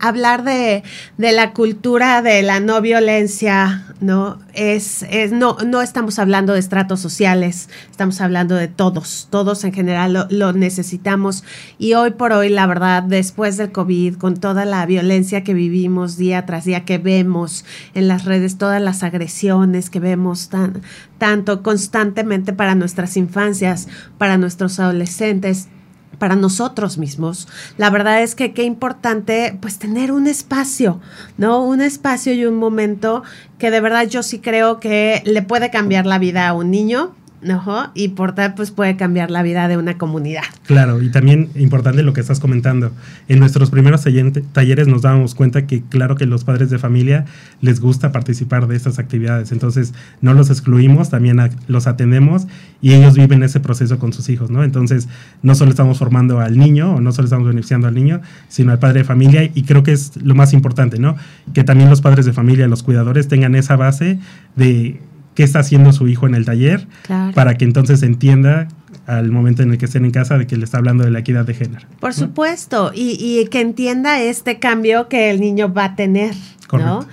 [0.00, 0.82] hablar de,
[1.16, 4.38] de, la cultura de la no violencia, ¿no?
[4.54, 9.72] Es, es no, no estamos hablando de estratos sociales, estamos hablando de todos, todos en
[9.72, 11.44] general lo, necesitamos.
[11.78, 16.16] Y hoy por hoy, la verdad, después del COVID, con toda la violencia que vivimos
[16.16, 20.82] día tras día, que vemos en las redes, todas las agresiones que vemos tan,
[21.18, 25.68] tanto constantemente para nuestras infancias, para nuestros adolescentes,
[26.18, 27.48] para nosotros mismos.
[27.78, 31.00] La verdad es que qué importante pues tener un espacio,
[31.38, 31.64] ¿no?
[31.64, 33.22] Un espacio y un momento
[33.58, 37.14] que de verdad yo sí creo que le puede cambiar la vida a un niño
[37.94, 40.42] y por tal, pues puede cambiar la vida de una comunidad.
[40.66, 42.92] Claro, y también importante lo que estás comentando.
[43.28, 44.04] En nuestros primeros
[44.52, 47.24] talleres nos dábamos cuenta que, claro, que los padres de familia
[47.60, 49.52] les gusta participar de estas actividades.
[49.52, 52.46] Entonces, no los excluimos, también los atendemos
[52.82, 54.62] y ellos viven ese proceso con sus hijos, ¿no?
[54.62, 55.08] Entonces,
[55.42, 58.78] no solo estamos formando al niño o no solo estamos beneficiando al niño, sino al
[58.78, 59.44] padre de familia.
[59.54, 61.16] Y creo que es lo más importante, ¿no?
[61.54, 64.18] Que también los padres de familia, los cuidadores, tengan esa base
[64.56, 65.00] de
[65.34, 66.86] qué está haciendo su hijo en el taller,
[67.34, 68.68] para que entonces entienda
[69.06, 71.20] al momento en el que estén en casa de que le está hablando de la
[71.20, 71.86] equidad de género.
[71.98, 76.34] Por supuesto, y, y, que entienda este cambio que el niño va a tener.
[76.72, 77.06] ¿no?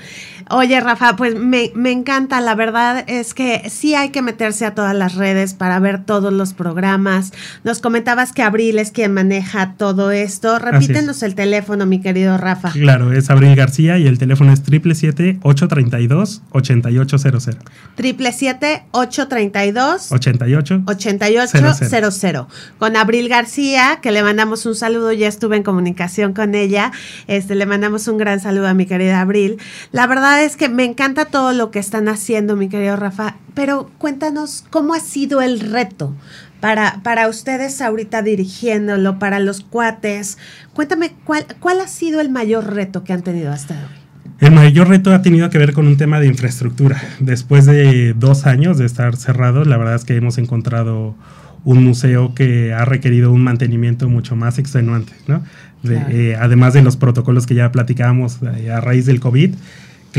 [0.50, 2.42] Oye, Rafa, pues me, encanta.
[2.42, 6.32] La verdad es que sí hay que meterse a todas las redes para ver todos
[6.32, 7.34] los programas.
[7.64, 10.60] Nos comentabas que Abril es quien maneja todo esto.
[10.60, 12.72] Repítenos el teléfono, mi querido Rafa.
[12.72, 17.58] Claro, es Abril García y el teléfono es 777-832-8800.
[17.98, 20.84] 777-832-8800.
[20.86, 22.48] 8800.
[22.78, 26.92] Con Abril García, que le mandamos un saludo, ya estuve en comunicación con ella.
[27.28, 29.58] Este, le mandamos un gran saludo a mi querida Abril.
[29.92, 33.90] La verdad es que me encanta todo lo que están haciendo, mi querido Rafa, pero
[33.98, 36.16] cuéntanos cómo ha sido el reto
[36.60, 40.38] para, para ustedes ahorita dirigiéndolo, para los cuates.
[40.74, 43.98] Cuéntame, ¿cuál, ¿cuál ha sido el mayor reto que han tenido hasta hoy?
[44.40, 47.02] El mayor reto ha tenido que ver con un tema de infraestructura.
[47.20, 51.16] Después de dos años de estar cerrado, la verdad es que hemos encontrado
[51.64, 55.44] un museo que ha requerido un mantenimiento mucho más extenuante, ¿no?
[55.84, 59.54] Eh, además de los protocolos que ya platicábamos eh, a raíz del COVID,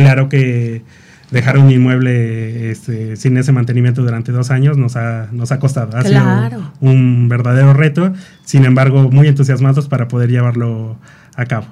[0.02, 0.82] claro que
[1.30, 5.96] dejar un inmueble este, sin ese mantenimiento durante dos años nos ha, nos ha costado.
[5.96, 8.12] Ha sido un verdadero reto,
[8.44, 10.98] sin embargo, muy entusiasmados para poder llevarlo
[11.36, 11.66] a cabo.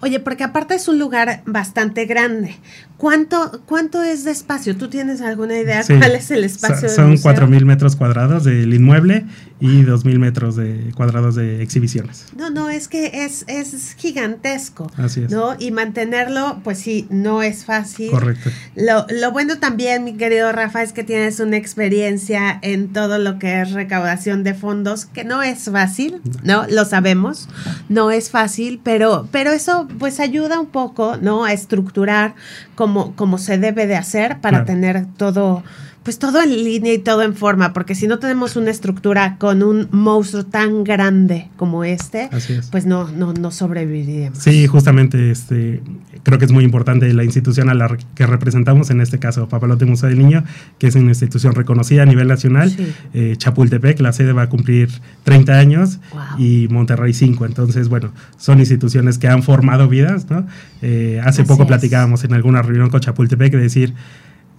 [0.00, 2.56] Oye, porque aparte es un lugar bastante grande.
[2.98, 4.76] ¿Cuánto, cuánto es de espacio?
[4.76, 6.88] ¿Tú tienes alguna idea cuál es el espacio?
[6.88, 9.24] Son cuatro mil metros cuadrados del inmueble
[9.60, 12.26] y dos mil metros de cuadrados de exhibiciones.
[12.36, 14.90] No, no, es que es, es gigantesco.
[14.96, 15.30] Así es.
[15.30, 15.56] ¿no?
[15.58, 18.10] Y mantenerlo, pues sí, no es fácil.
[18.10, 18.50] Correcto.
[18.76, 23.38] Lo, lo bueno también, mi querido Rafa, es que tienes una experiencia en todo lo
[23.38, 26.66] que es recaudación de fondos, que no es fácil, ¿no?
[26.68, 27.48] Lo sabemos,
[27.88, 31.44] no es fácil, pero, pero eso pues ayuda un poco, ¿no?
[31.44, 32.34] A estructurar
[32.74, 35.62] como, como se debe de hacer para tener todo
[36.08, 39.62] pues todo en línea y todo en forma, porque si no tenemos una estructura con
[39.62, 42.30] un monstruo tan grande como este,
[42.70, 44.38] pues no, no, no sobreviviríamos.
[44.38, 45.82] Sí, justamente este,
[46.22, 49.84] creo que es muy importante la institución a la que representamos, en este caso Papalote
[49.84, 50.44] Museo del Niño,
[50.78, 52.74] que es una institución reconocida a nivel nacional.
[53.12, 54.88] Eh, Chapultepec, la sede va a cumplir
[55.24, 55.98] 30 años
[56.38, 57.44] y Monterrey 5.
[57.44, 60.46] Entonces, bueno, son instituciones que han formado vidas, ¿no?
[60.80, 63.92] Eh, hace poco platicábamos en alguna reunión con Chapultepec de decir,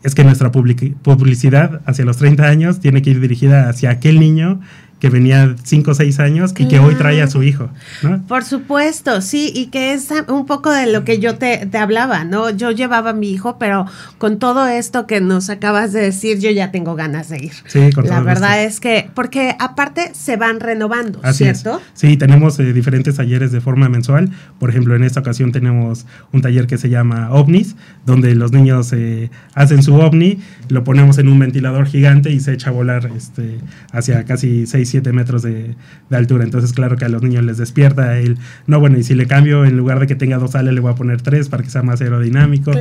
[0.03, 4.61] es que nuestra publicidad hacia los 30 años tiene que ir dirigida hacia aquel niño
[4.99, 7.69] que venía 5 o 6 años y que hoy trae a su hijo,
[8.01, 8.21] ¿no?
[8.27, 12.25] Por supuesto, sí, y que es un poco de lo que yo te, te, hablaba,
[12.25, 12.49] ¿no?
[12.49, 13.85] Yo llevaba a mi hijo, pero
[14.17, 17.53] con todo esto que nos acabas de decir, yo ya tengo ganas de ir.
[17.65, 21.81] Sí, con La verdad es que, porque aparte se van renovando, ¿cierto?
[21.93, 24.31] Sí, tenemos eh, diferentes talleres de forma mensual.
[24.59, 27.75] Por ejemplo, en esta ocasión tenemos un taller que se llama OVNIs,
[28.05, 32.53] donde los niños eh, hacen su OVNI, lo ponemos en un ventilador gigante y se
[32.53, 33.59] echa a volar este,
[33.93, 35.75] hacia casi 6 7 metros de,
[36.11, 36.43] altura.
[36.43, 38.37] Entonces, claro que a los niños les despierta el,
[38.67, 40.91] no, bueno, y si le cambio, en lugar de que tenga dos alas, le voy
[40.91, 42.71] a poner tres para que sea más aerodinámico.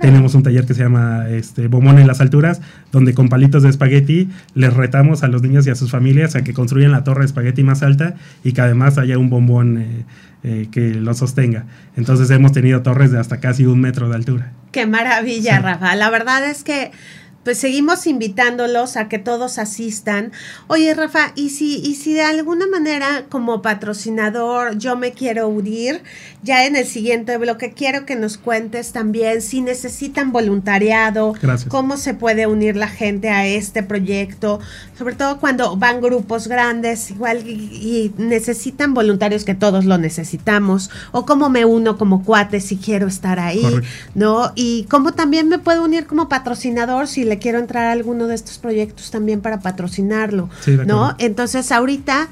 [0.00, 2.60] Tenemos un taller que se llama este, Bomón en las alturas,
[2.92, 6.42] donde con palitos de espagueti les retamos a los niños y a sus familias a
[6.42, 9.78] que construyan la torre de espagueti más alta y que además haya un bombón.
[9.78, 10.04] Eh,
[10.44, 11.64] eh, que lo sostenga.
[11.96, 14.52] Entonces hemos tenido torres de hasta casi un metro de altura.
[14.70, 15.96] Qué maravilla, Rafa.
[15.96, 16.92] La verdad es que
[17.44, 20.32] pues seguimos invitándolos a que todos asistan.
[20.66, 26.02] Oye, Rafa, y si, y si de alguna manera como patrocinador yo me quiero unir,
[26.42, 31.34] ya en el siguiente bloque quiero que nos cuentes también si necesitan voluntariado,
[31.68, 34.60] cómo se puede unir la gente a este proyecto,
[34.96, 41.24] sobre todo cuando van grupos grandes, igual y, necesitan voluntarios que todos lo necesitamos, o
[41.24, 43.64] cómo me uno como cuate si quiero estar ahí,
[44.14, 44.52] ¿no?
[44.54, 48.34] Y cómo también me puedo unir como patrocinador si le quiero entrar a alguno de
[48.34, 50.48] estos proyectos también para patrocinarlo,
[50.86, 51.14] ¿no?
[51.18, 52.28] Entonces ahorita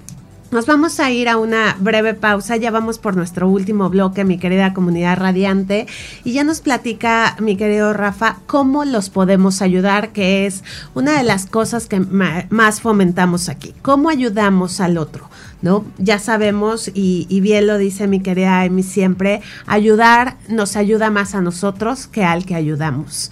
[0.50, 4.38] nos vamos a ir a una breve pausa, ya vamos por nuestro último bloque, mi
[4.38, 5.86] querida comunidad radiante,
[6.24, 10.62] y ya nos platica mi querido Rafa cómo los podemos ayudar, que es
[10.94, 15.28] una de las cosas que más fomentamos aquí, cómo ayudamos al otro.
[15.62, 15.84] ¿No?
[15.98, 21.40] Ya sabemos, y, bien lo dice mi querida Amy siempre, ayudar nos ayuda más a
[21.40, 23.30] nosotros que al que ayudamos.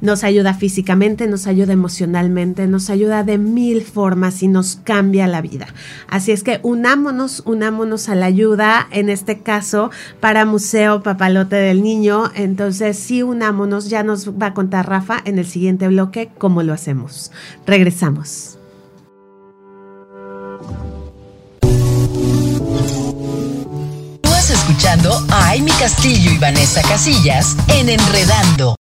[0.00, 5.40] Nos ayuda físicamente, nos ayuda emocionalmente, nos ayuda de mil formas y nos cambia la
[5.40, 5.66] vida.
[6.08, 11.82] Así es que unámonos, unámonos a la ayuda, en este caso para Museo Papalote del
[11.82, 12.30] Niño.
[12.34, 16.72] Entonces, sí, unámonos, ya nos va a contar Rafa en el siguiente bloque cómo lo
[16.72, 17.32] hacemos.
[17.66, 18.58] Regresamos.
[24.66, 28.76] Escuchando a Amy Castillo y Vanessa Casillas en Enredando.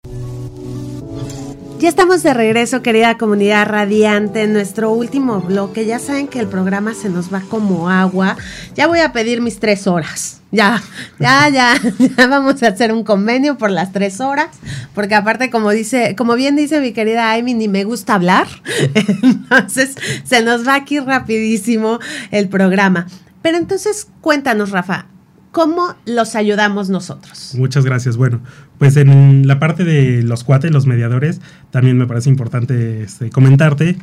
[1.79, 5.85] Ya estamos de regreso, querida comunidad radiante, en nuestro último bloque.
[5.85, 8.37] Ya saben que el programa se nos va como agua.
[8.75, 10.39] Ya voy a pedir mis tres horas.
[10.51, 10.81] Ya,
[11.19, 11.73] ya, ya,
[12.17, 14.51] ya vamos a hacer un convenio por las tres horas,
[14.95, 18.47] porque aparte, como dice, como bien dice mi querida Amy, ni me gusta hablar.
[19.21, 21.99] Entonces, se nos va aquí rapidísimo
[22.31, 23.07] el programa.
[23.41, 25.07] Pero entonces, cuéntanos, Rafa,
[25.53, 27.53] ¿Cómo los ayudamos nosotros?
[27.55, 28.17] Muchas gracias.
[28.17, 28.39] Bueno,
[28.79, 33.95] pues en la parte de los cuates, los mediadores, también me parece importante este, comentarte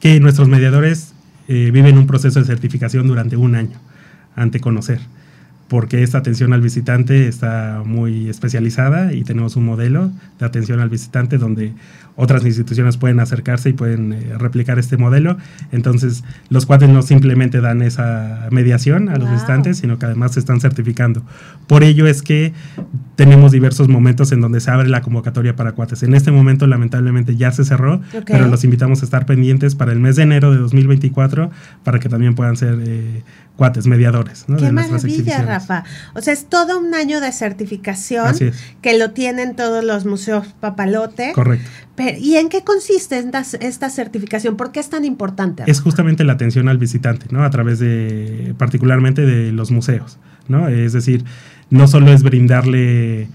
[0.00, 1.14] que nuestros mediadores
[1.48, 3.78] eh, viven un proceso de certificación durante un año
[4.36, 5.00] ante conocer
[5.68, 10.88] porque esta atención al visitante está muy especializada y tenemos un modelo de atención al
[10.88, 11.74] visitante donde
[12.20, 15.38] otras instituciones pueden acercarse y pueden eh, replicar este modelo.
[15.70, 20.40] Entonces, los cuates no simplemente dan esa mediación a los visitantes, sino que además se
[20.40, 21.22] están certificando.
[21.68, 22.52] Por ello es que
[23.14, 26.02] tenemos diversos momentos en donde se abre la convocatoria para cuates.
[26.02, 30.00] En este momento, lamentablemente, ya se cerró, pero los invitamos a estar pendientes para el
[30.00, 31.52] mes de enero de 2024
[31.84, 33.22] para que también puedan ser eh,
[33.54, 34.44] cuates, mediadores.
[34.48, 34.56] ¿no?
[34.56, 35.84] Qué maravilla, Rafa.
[36.14, 38.34] O sea, es todo un año de certificación
[38.82, 41.32] que lo tienen todos los museos Papalote.
[41.32, 41.68] Correcto.
[42.20, 44.56] ¿Y en qué consiste esta, esta, certificación?
[44.56, 45.64] ¿Por qué es tan importante?
[45.66, 47.44] Es justamente la atención al visitante, ¿no?
[47.44, 50.18] A través de, particularmente de los museos,
[50.48, 50.68] ¿no?
[50.68, 51.24] Es decir,
[51.70, 53.28] no solo es brindarle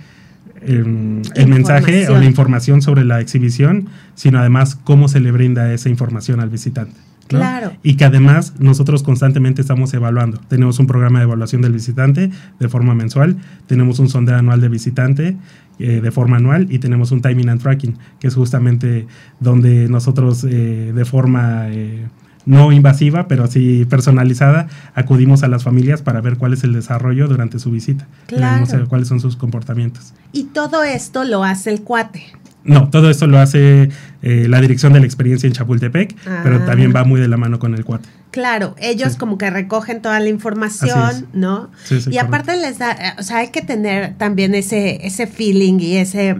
[0.61, 5.73] em, el mensaje o la información sobre la exhibición, sino además cómo se le brinda
[5.73, 6.95] esa información al visitante.
[7.27, 7.73] Claro.
[7.83, 10.39] Y que además nosotros constantemente estamos evaluando.
[10.47, 14.69] Tenemos un programa de evaluación del visitante de forma mensual, tenemos un sondeo anual de
[14.69, 15.37] visitante
[15.79, 19.07] eh, de forma anual y tenemos un timing and tracking, que es justamente
[19.39, 21.69] donde nosotros eh, de forma...
[21.69, 22.07] Eh,
[22.45, 27.29] no invasiva, pero sí personalizada, acudimos a las familias para ver cuál es el desarrollo
[27.29, 28.05] durante su visita.
[28.27, 28.65] Claro.
[28.89, 30.13] cuáles son sus comportamientos.
[30.33, 32.25] Y todo esto lo hace el cuate.
[32.65, 33.89] No, todo esto lo hace
[34.25, 36.65] eh, la dirección de la experiencia en Chapultepec, pero ah.
[36.65, 38.07] también va muy de la mano con el cuate.
[38.31, 41.69] Claro, ellos como que recogen toda la información, ¿no?
[41.83, 45.27] Sí, sí, y aparte les da, eh, o sea, hay que tener también ese, ese
[45.27, 46.37] feeling y ese,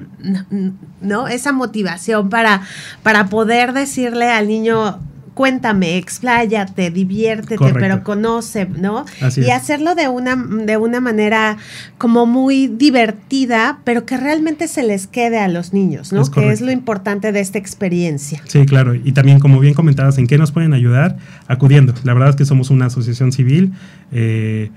[1.01, 1.27] ¿no?
[1.27, 2.61] Esa motivación para,
[3.03, 5.01] para poder decirle al niño,
[5.34, 9.05] cuéntame, expláyate, diviértete, pero conoce, ¿no?
[9.38, 11.57] y hacerlo de una, de una manera
[11.97, 16.29] como muy divertida, pero que realmente se les quede a los niños, ¿no?
[16.29, 18.41] que es lo importante de esta experiencia.
[18.45, 18.93] Sí, claro.
[18.95, 21.17] Y también, como bien comentabas, ¿en qué nos pueden ayudar?
[21.47, 21.93] Acudiendo.
[22.03, 23.73] La verdad es que somos una asociación civil.
[24.11, 24.69] Eh,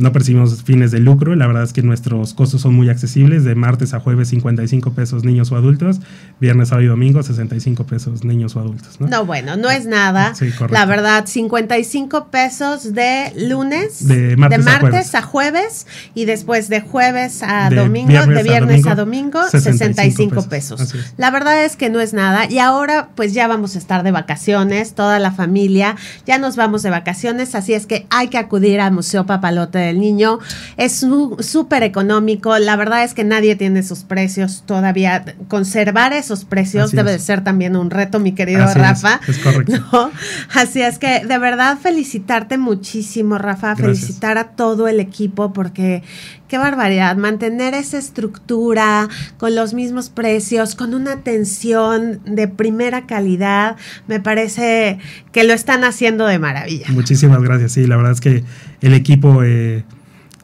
[0.00, 3.54] no percibimos fines de lucro, la verdad es que nuestros costos son muy accesibles, de
[3.54, 6.00] martes a jueves 55 pesos niños o adultos,
[6.40, 9.00] viernes, sábado y domingo 65 pesos niños o adultos.
[9.00, 10.34] No, no bueno, no es nada.
[10.34, 10.74] Sí, correcto.
[10.74, 15.86] La verdad, 55 pesos de lunes, de martes, a, jueves.
[16.14, 20.94] y después de jueves a domingo, de viernes a domingo, 65, pesos.
[21.18, 24.12] La verdad es que no es nada y ahora pues ya vamos a estar de
[24.12, 25.96] vacaciones, toda la familia,
[26.26, 30.00] ya nos vamos de vacaciones, así es que hay que acudir al Museo Papalote el
[30.00, 30.38] niño.
[30.76, 31.04] Es
[31.40, 32.58] súper económico.
[32.58, 35.24] La verdad es que nadie tiene esos precios todavía.
[35.48, 39.20] Conservar esos precios debe de ser también un reto, mi querido Rafa.
[39.26, 40.10] Es, correcto.
[40.54, 43.76] Así es que de verdad felicitarte muchísimo, Rafa.
[43.76, 46.02] Felicitar a todo el equipo porque
[46.50, 47.16] qué barbaridad.
[47.16, 53.76] Mantener esa estructura con los mismos precios, con una atención de primera calidad,
[54.08, 54.98] me parece
[55.32, 56.86] que lo están haciendo de maravilla.
[56.90, 57.72] Muchísimas gracias.
[57.72, 58.44] Sí, la verdad es que
[58.80, 59.84] el equipo eh,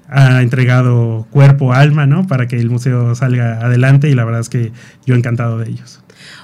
[0.09, 2.27] ha entregado cuerpo, alma, ¿no?
[2.27, 4.73] Para que el museo salga adelante y la verdad es que
[5.05, 6.01] yo encantado de ellos.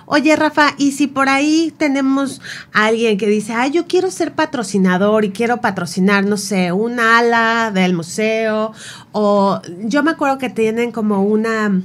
[0.07, 2.41] Oye, Rafa, y si por ahí tenemos
[2.73, 7.01] a alguien que dice, ay, yo quiero ser patrocinador y quiero patrocinar, no sé, un
[7.01, 8.73] ala del museo,
[9.13, 11.81] o yo me acuerdo que tienen como una,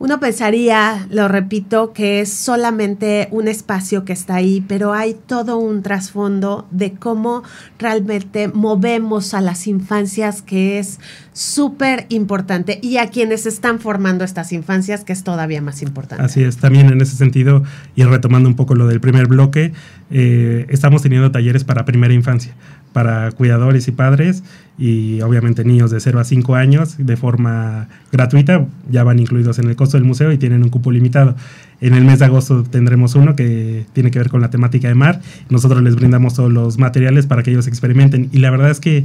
[0.00, 5.58] uno pensaría, lo repito, que es solamente un espacio que está ahí, pero hay todo
[5.58, 7.42] un trasfondo de cómo
[7.78, 11.00] realmente movemos a las infancias, que es
[11.34, 16.24] súper importante, y a quienes están formando estas infancias, que es todavía más importante.
[16.24, 17.62] Así es, también en ese sentido,
[17.94, 19.74] y retomando un poco lo del primer bloque,
[20.10, 22.54] eh, estamos teniendo talleres para primera infancia
[22.92, 24.42] para cuidadores y padres
[24.78, 29.68] y obviamente niños de 0 a 5 años de forma gratuita, ya van incluidos en
[29.68, 31.36] el costo del museo y tienen un cupo limitado.
[31.80, 34.94] En el mes de agosto tendremos uno que tiene que ver con la temática de
[34.94, 35.20] mar.
[35.50, 39.04] Nosotros les brindamos todos los materiales para que ellos experimenten y la verdad es que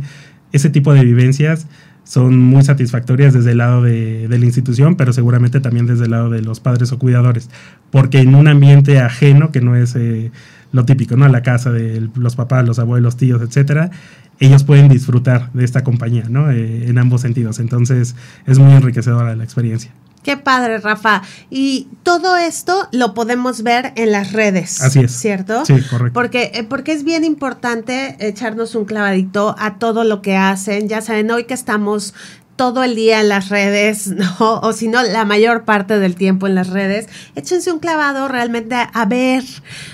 [0.54, 1.68] ese tipo de vivencias
[2.06, 6.30] son muy satisfactorias desde el lado de, la institución, pero seguramente también desde el lado
[6.30, 7.50] de los padres o cuidadores,
[7.92, 9.96] porque en un ambiente ajeno que no es...
[9.96, 10.32] Eh,
[10.76, 11.28] lo típico, ¿no?
[11.30, 13.92] La casa de los papás, los abuelos, tíos, etcétera,
[14.40, 16.52] ellos pueden disfrutar de esta compañía, ¿no?
[16.52, 17.60] Eh, en ambos sentidos.
[17.60, 18.16] Entonces,
[18.46, 19.92] es muy enriquecedora la experiencia.
[20.22, 21.22] Qué padre, Rafa.
[21.50, 24.82] Y todo esto lo podemos ver en las redes.
[24.82, 25.12] Así es.
[25.12, 25.64] ¿Cierto?
[25.66, 26.14] Sí, correcto.
[26.14, 30.90] Porque, eh, porque es bien importante echarnos un clavadito a todo lo que hacen.
[30.90, 32.16] Ya saben, hoy que estamos
[32.56, 34.08] todo el día en las redes,
[34.40, 34.60] ¿no?
[34.62, 38.76] O si no, la mayor parte del tiempo en las redes, échense un clavado realmente
[38.76, 39.44] a ver,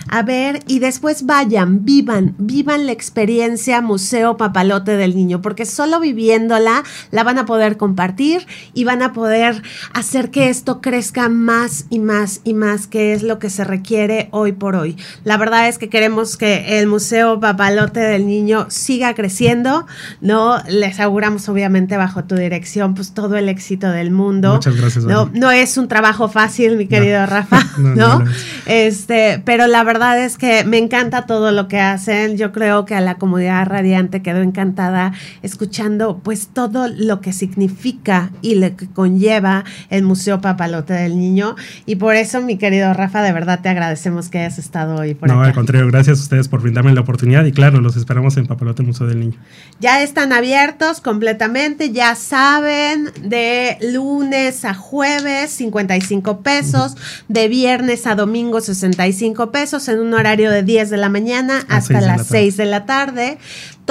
[0.10, 6.00] a ver y después vayan, vivan, vivan la experiencia Museo Papalote del Niño, porque solo
[6.00, 9.62] viviéndola la van a poder compartir y van a poder
[9.94, 14.30] hacer que esto crezca más y más y más, que es lo que se requiere
[14.32, 14.98] hoy por hoy.
[15.24, 19.88] La verdad es que queremos que el Museo Papalote del Niño siga creciendo,
[20.22, 20.62] ¿no?
[20.68, 24.56] Les auguramos obviamente bajo tu dirección dirección, pues todo el éxito del mundo.
[24.56, 25.06] Muchas gracias.
[25.06, 28.24] No, no es un trabajo fácil, mi querido Rafa, ¿no?
[28.66, 32.38] este, pero la verdad es que me encanta todo lo que hacen.
[32.38, 38.32] Yo creo que a la comunidad radiante quedó encantada escuchando pues todo lo que significa
[38.42, 41.56] y lo que conlleva el Museo Papalote del Niño.
[41.86, 45.30] Y por eso, mi querido Rafa, de verdad te agradecemos que hayas estado hoy por
[45.30, 48.46] No, al contrario, gracias a ustedes por brindarme la oportunidad y claro, los esperamos en
[48.46, 49.40] Papalote Museo del Niño.
[49.80, 56.96] Ya están abiertos completamente, ya saben saben, de lunes a jueves 55 pesos,
[57.28, 62.02] de viernes a domingo 65 pesos en un horario de 10 de la mañana hasta
[62.02, 63.38] las 6 de la tarde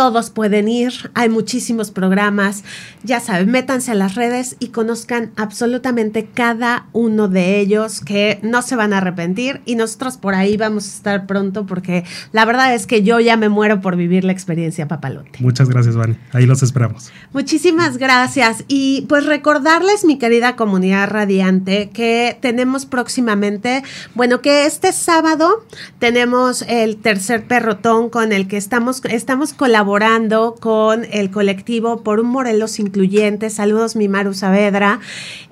[0.01, 2.65] todos pueden ir, hay muchísimos programas,
[3.03, 8.63] ya saben, métanse a las redes y conozcan absolutamente cada uno de ellos que no
[8.63, 12.75] se van a arrepentir y nosotros por ahí vamos a estar pronto porque la verdad
[12.75, 15.33] es que yo ya me muero por vivir la experiencia papalote.
[15.41, 17.13] Muchas gracias, Vani, ahí los esperamos.
[17.35, 23.83] Muchísimas gracias y pues recordarles, mi querida comunidad radiante, que tenemos próximamente,
[24.15, 25.67] bueno, que este sábado
[25.99, 32.21] tenemos el tercer perrotón con el que estamos, estamos colaborando colaborando con el colectivo por
[32.21, 33.51] un Morelos incluyente.
[33.51, 35.01] Saludos, Mimaru Saavedra,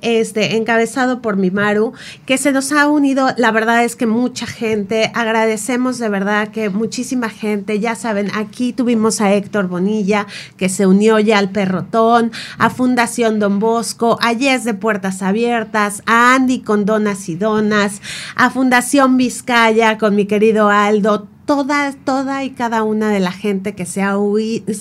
[0.01, 1.93] este, encabezado por Mimaru,
[2.25, 3.31] que se nos ha unido.
[3.37, 8.73] La verdad es que mucha gente, agradecemos de verdad que muchísima gente, ya saben, aquí
[8.73, 14.33] tuvimos a Héctor Bonilla, que se unió ya al Perrotón, a Fundación Don Bosco, a
[14.35, 18.01] Yes de Puertas Abiertas, a Andy con Donas y Donas,
[18.37, 23.75] a Fundación Vizcaya con mi querido Aldo toda, toda y cada una de la gente
[23.75, 24.15] que se ha,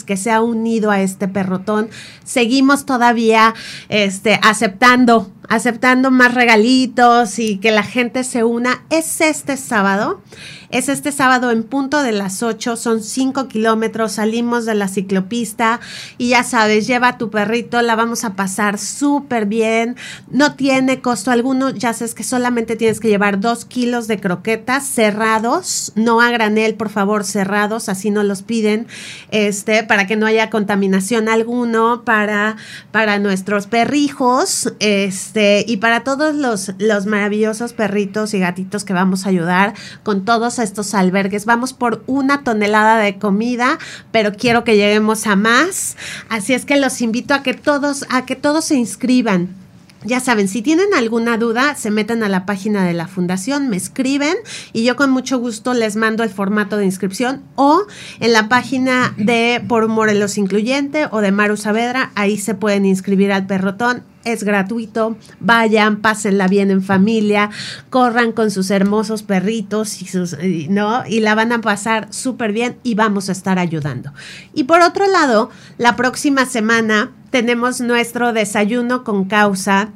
[0.05, 1.89] que se ha unido a este perrotón.
[2.25, 3.55] Seguimos todavía
[3.87, 8.83] este, aceptando, aceptando más regalitos y que la gente se una.
[8.89, 10.21] Es este sábado.
[10.69, 15.79] Es este sábado en punto de las 8, son 5 kilómetros, salimos de la ciclopista
[16.17, 19.95] y ya sabes, lleva tu perrito, la vamos a pasar súper bien,
[20.29, 24.85] no tiene costo alguno, ya sabes que solamente tienes que llevar 2 kilos de croquetas
[24.85, 28.87] cerrados, no a granel, por favor, cerrados, así no los piden,
[29.31, 32.57] este, para que no haya contaminación alguno, para,
[32.91, 39.25] para nuestros perrijos, este, y para todos los, los maravillosos perritos y gatitos que vamos
[39.25, 39.73] a ayudar
[40.03, 41.45] con todos estos albergues.
[41.45, 43.77] Vamos por una tonelada de comida,
[44.11, 45.97] pero quiero que lleguemos a más.
[46.29, 49.55] Así es que los invito a que todos, a que todos se inscriban.
[50.03, 53.77] Ya saben, si tienen alguna duda, se meten a la página de la fundación, me
[53.77, 54.35] escriben
[54.71, 57.81] y yo con mucho gusto les mando el formato de inscripción o
[58.19, 63.31] en la página de Por Morelos Incluyente o de Maru Saavedra, ahí se pueden inscribir
[63.31, 65.17] al perrotón es gratuito.
[65.39, 67.49] Vayan, pásenla bien en familia,
[67.89, 70.35] corran con sus hermosos perritos y sus,
[70.69, 71.03] ¿no?
[71.07, 74.13] Y la van a pasar súper bien y vamos a estar ayudando.
[74.53, 79.89] Y por otro lado, la próxima semana tenemos nuestro desayuno con causa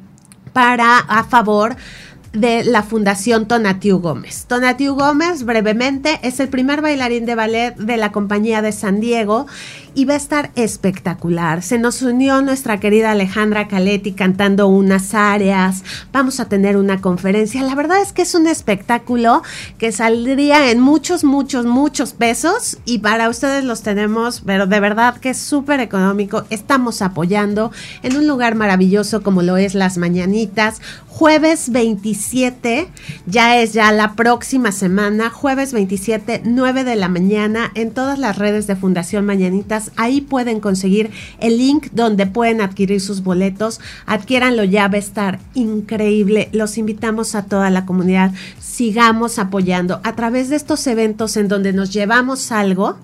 [0.52, 1.76] para a favor
[2.32, 4.46] de la Fundación Tonatiu Gómez.
[4.46, 9.46] Tonatiu Gómez, brevemente, es el primer bailarín de ballet de la compañía de San Diego
[9.94, 11.62] y va a estar espectacular.
[11.62, 15.84] Se nos unió nuestra querida Alejandra Caletti cantando unas áreas.
[16.12, 17.62] Vamos a tener una conferencia.
[17.62, 19.42] La verdad es que es un espectáculo
[19.76, 25.18] que saldría en muchos, muchos, muchos pesos y para ustedes los tenemos, pero de verdad
[25.18, 26.44] que es súper económico.
[26.48, 27.72] Estamos apoyando
[28.02, 30.80] en un lugar maravilloso como lo es Las Mañanitas.
[31.08, 31.70] Jueves
[32.22, 32.88] 27,
[33.26, 38.38] ya es ya la próxima semana, jueves 27, 9 de la mañana, en todas las
[38.38, 41.10] redes de Fundación Mañanitas Ahí pueden conseguir
[41.40, 43.80] el link donde pueden adquirir sus boletos.
[44.06, 46.48] Adquiéranlo ya, va a estar increíble.
[46.52, 48.32] Los invitamos a toda la comunidad.
[48.60, 50.00] Sigamos apoyando.
[50.04, 52.96] A través de estos eventos en donde nos llevamos algo,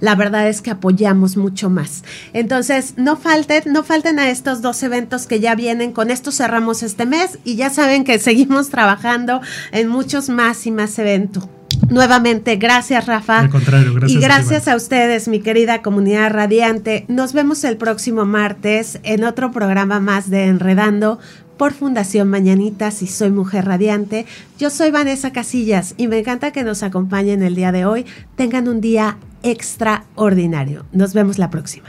[0.00, 2.04] la verdad es que apoyamos mucho más.
[2.32, 5.92] Entonces, no falten, no falten a estos dos eventos que ya vienen.
[5.92, 9.40] Con esto cerramos este mes y ya saben que seguimos trabajando
[9.72, 11.48] en muchos más y más eventos.
[11.90, 13.40] Nuevamente, gracias Rafa.
[13.40, 14.18] Al contrario, gracias.
[14.18, 17.04] Y gracias a, a ustedes, mi querida comunidad radiante.
[17.08, 21.18] Nos vemos el próximo martes en otro programa más de Enredando
[21.56, 24.26] por Fundación Mañanitas y Soy Mujer Radiante.
[24.58, 28.06] Yo soy Vanessa Casillas y me encanta que nos acompañen el día de hoy.
[28.36, 30.84] Tengan un día extraordinario.
[30.92, 31.88] Nos vemos la próxima.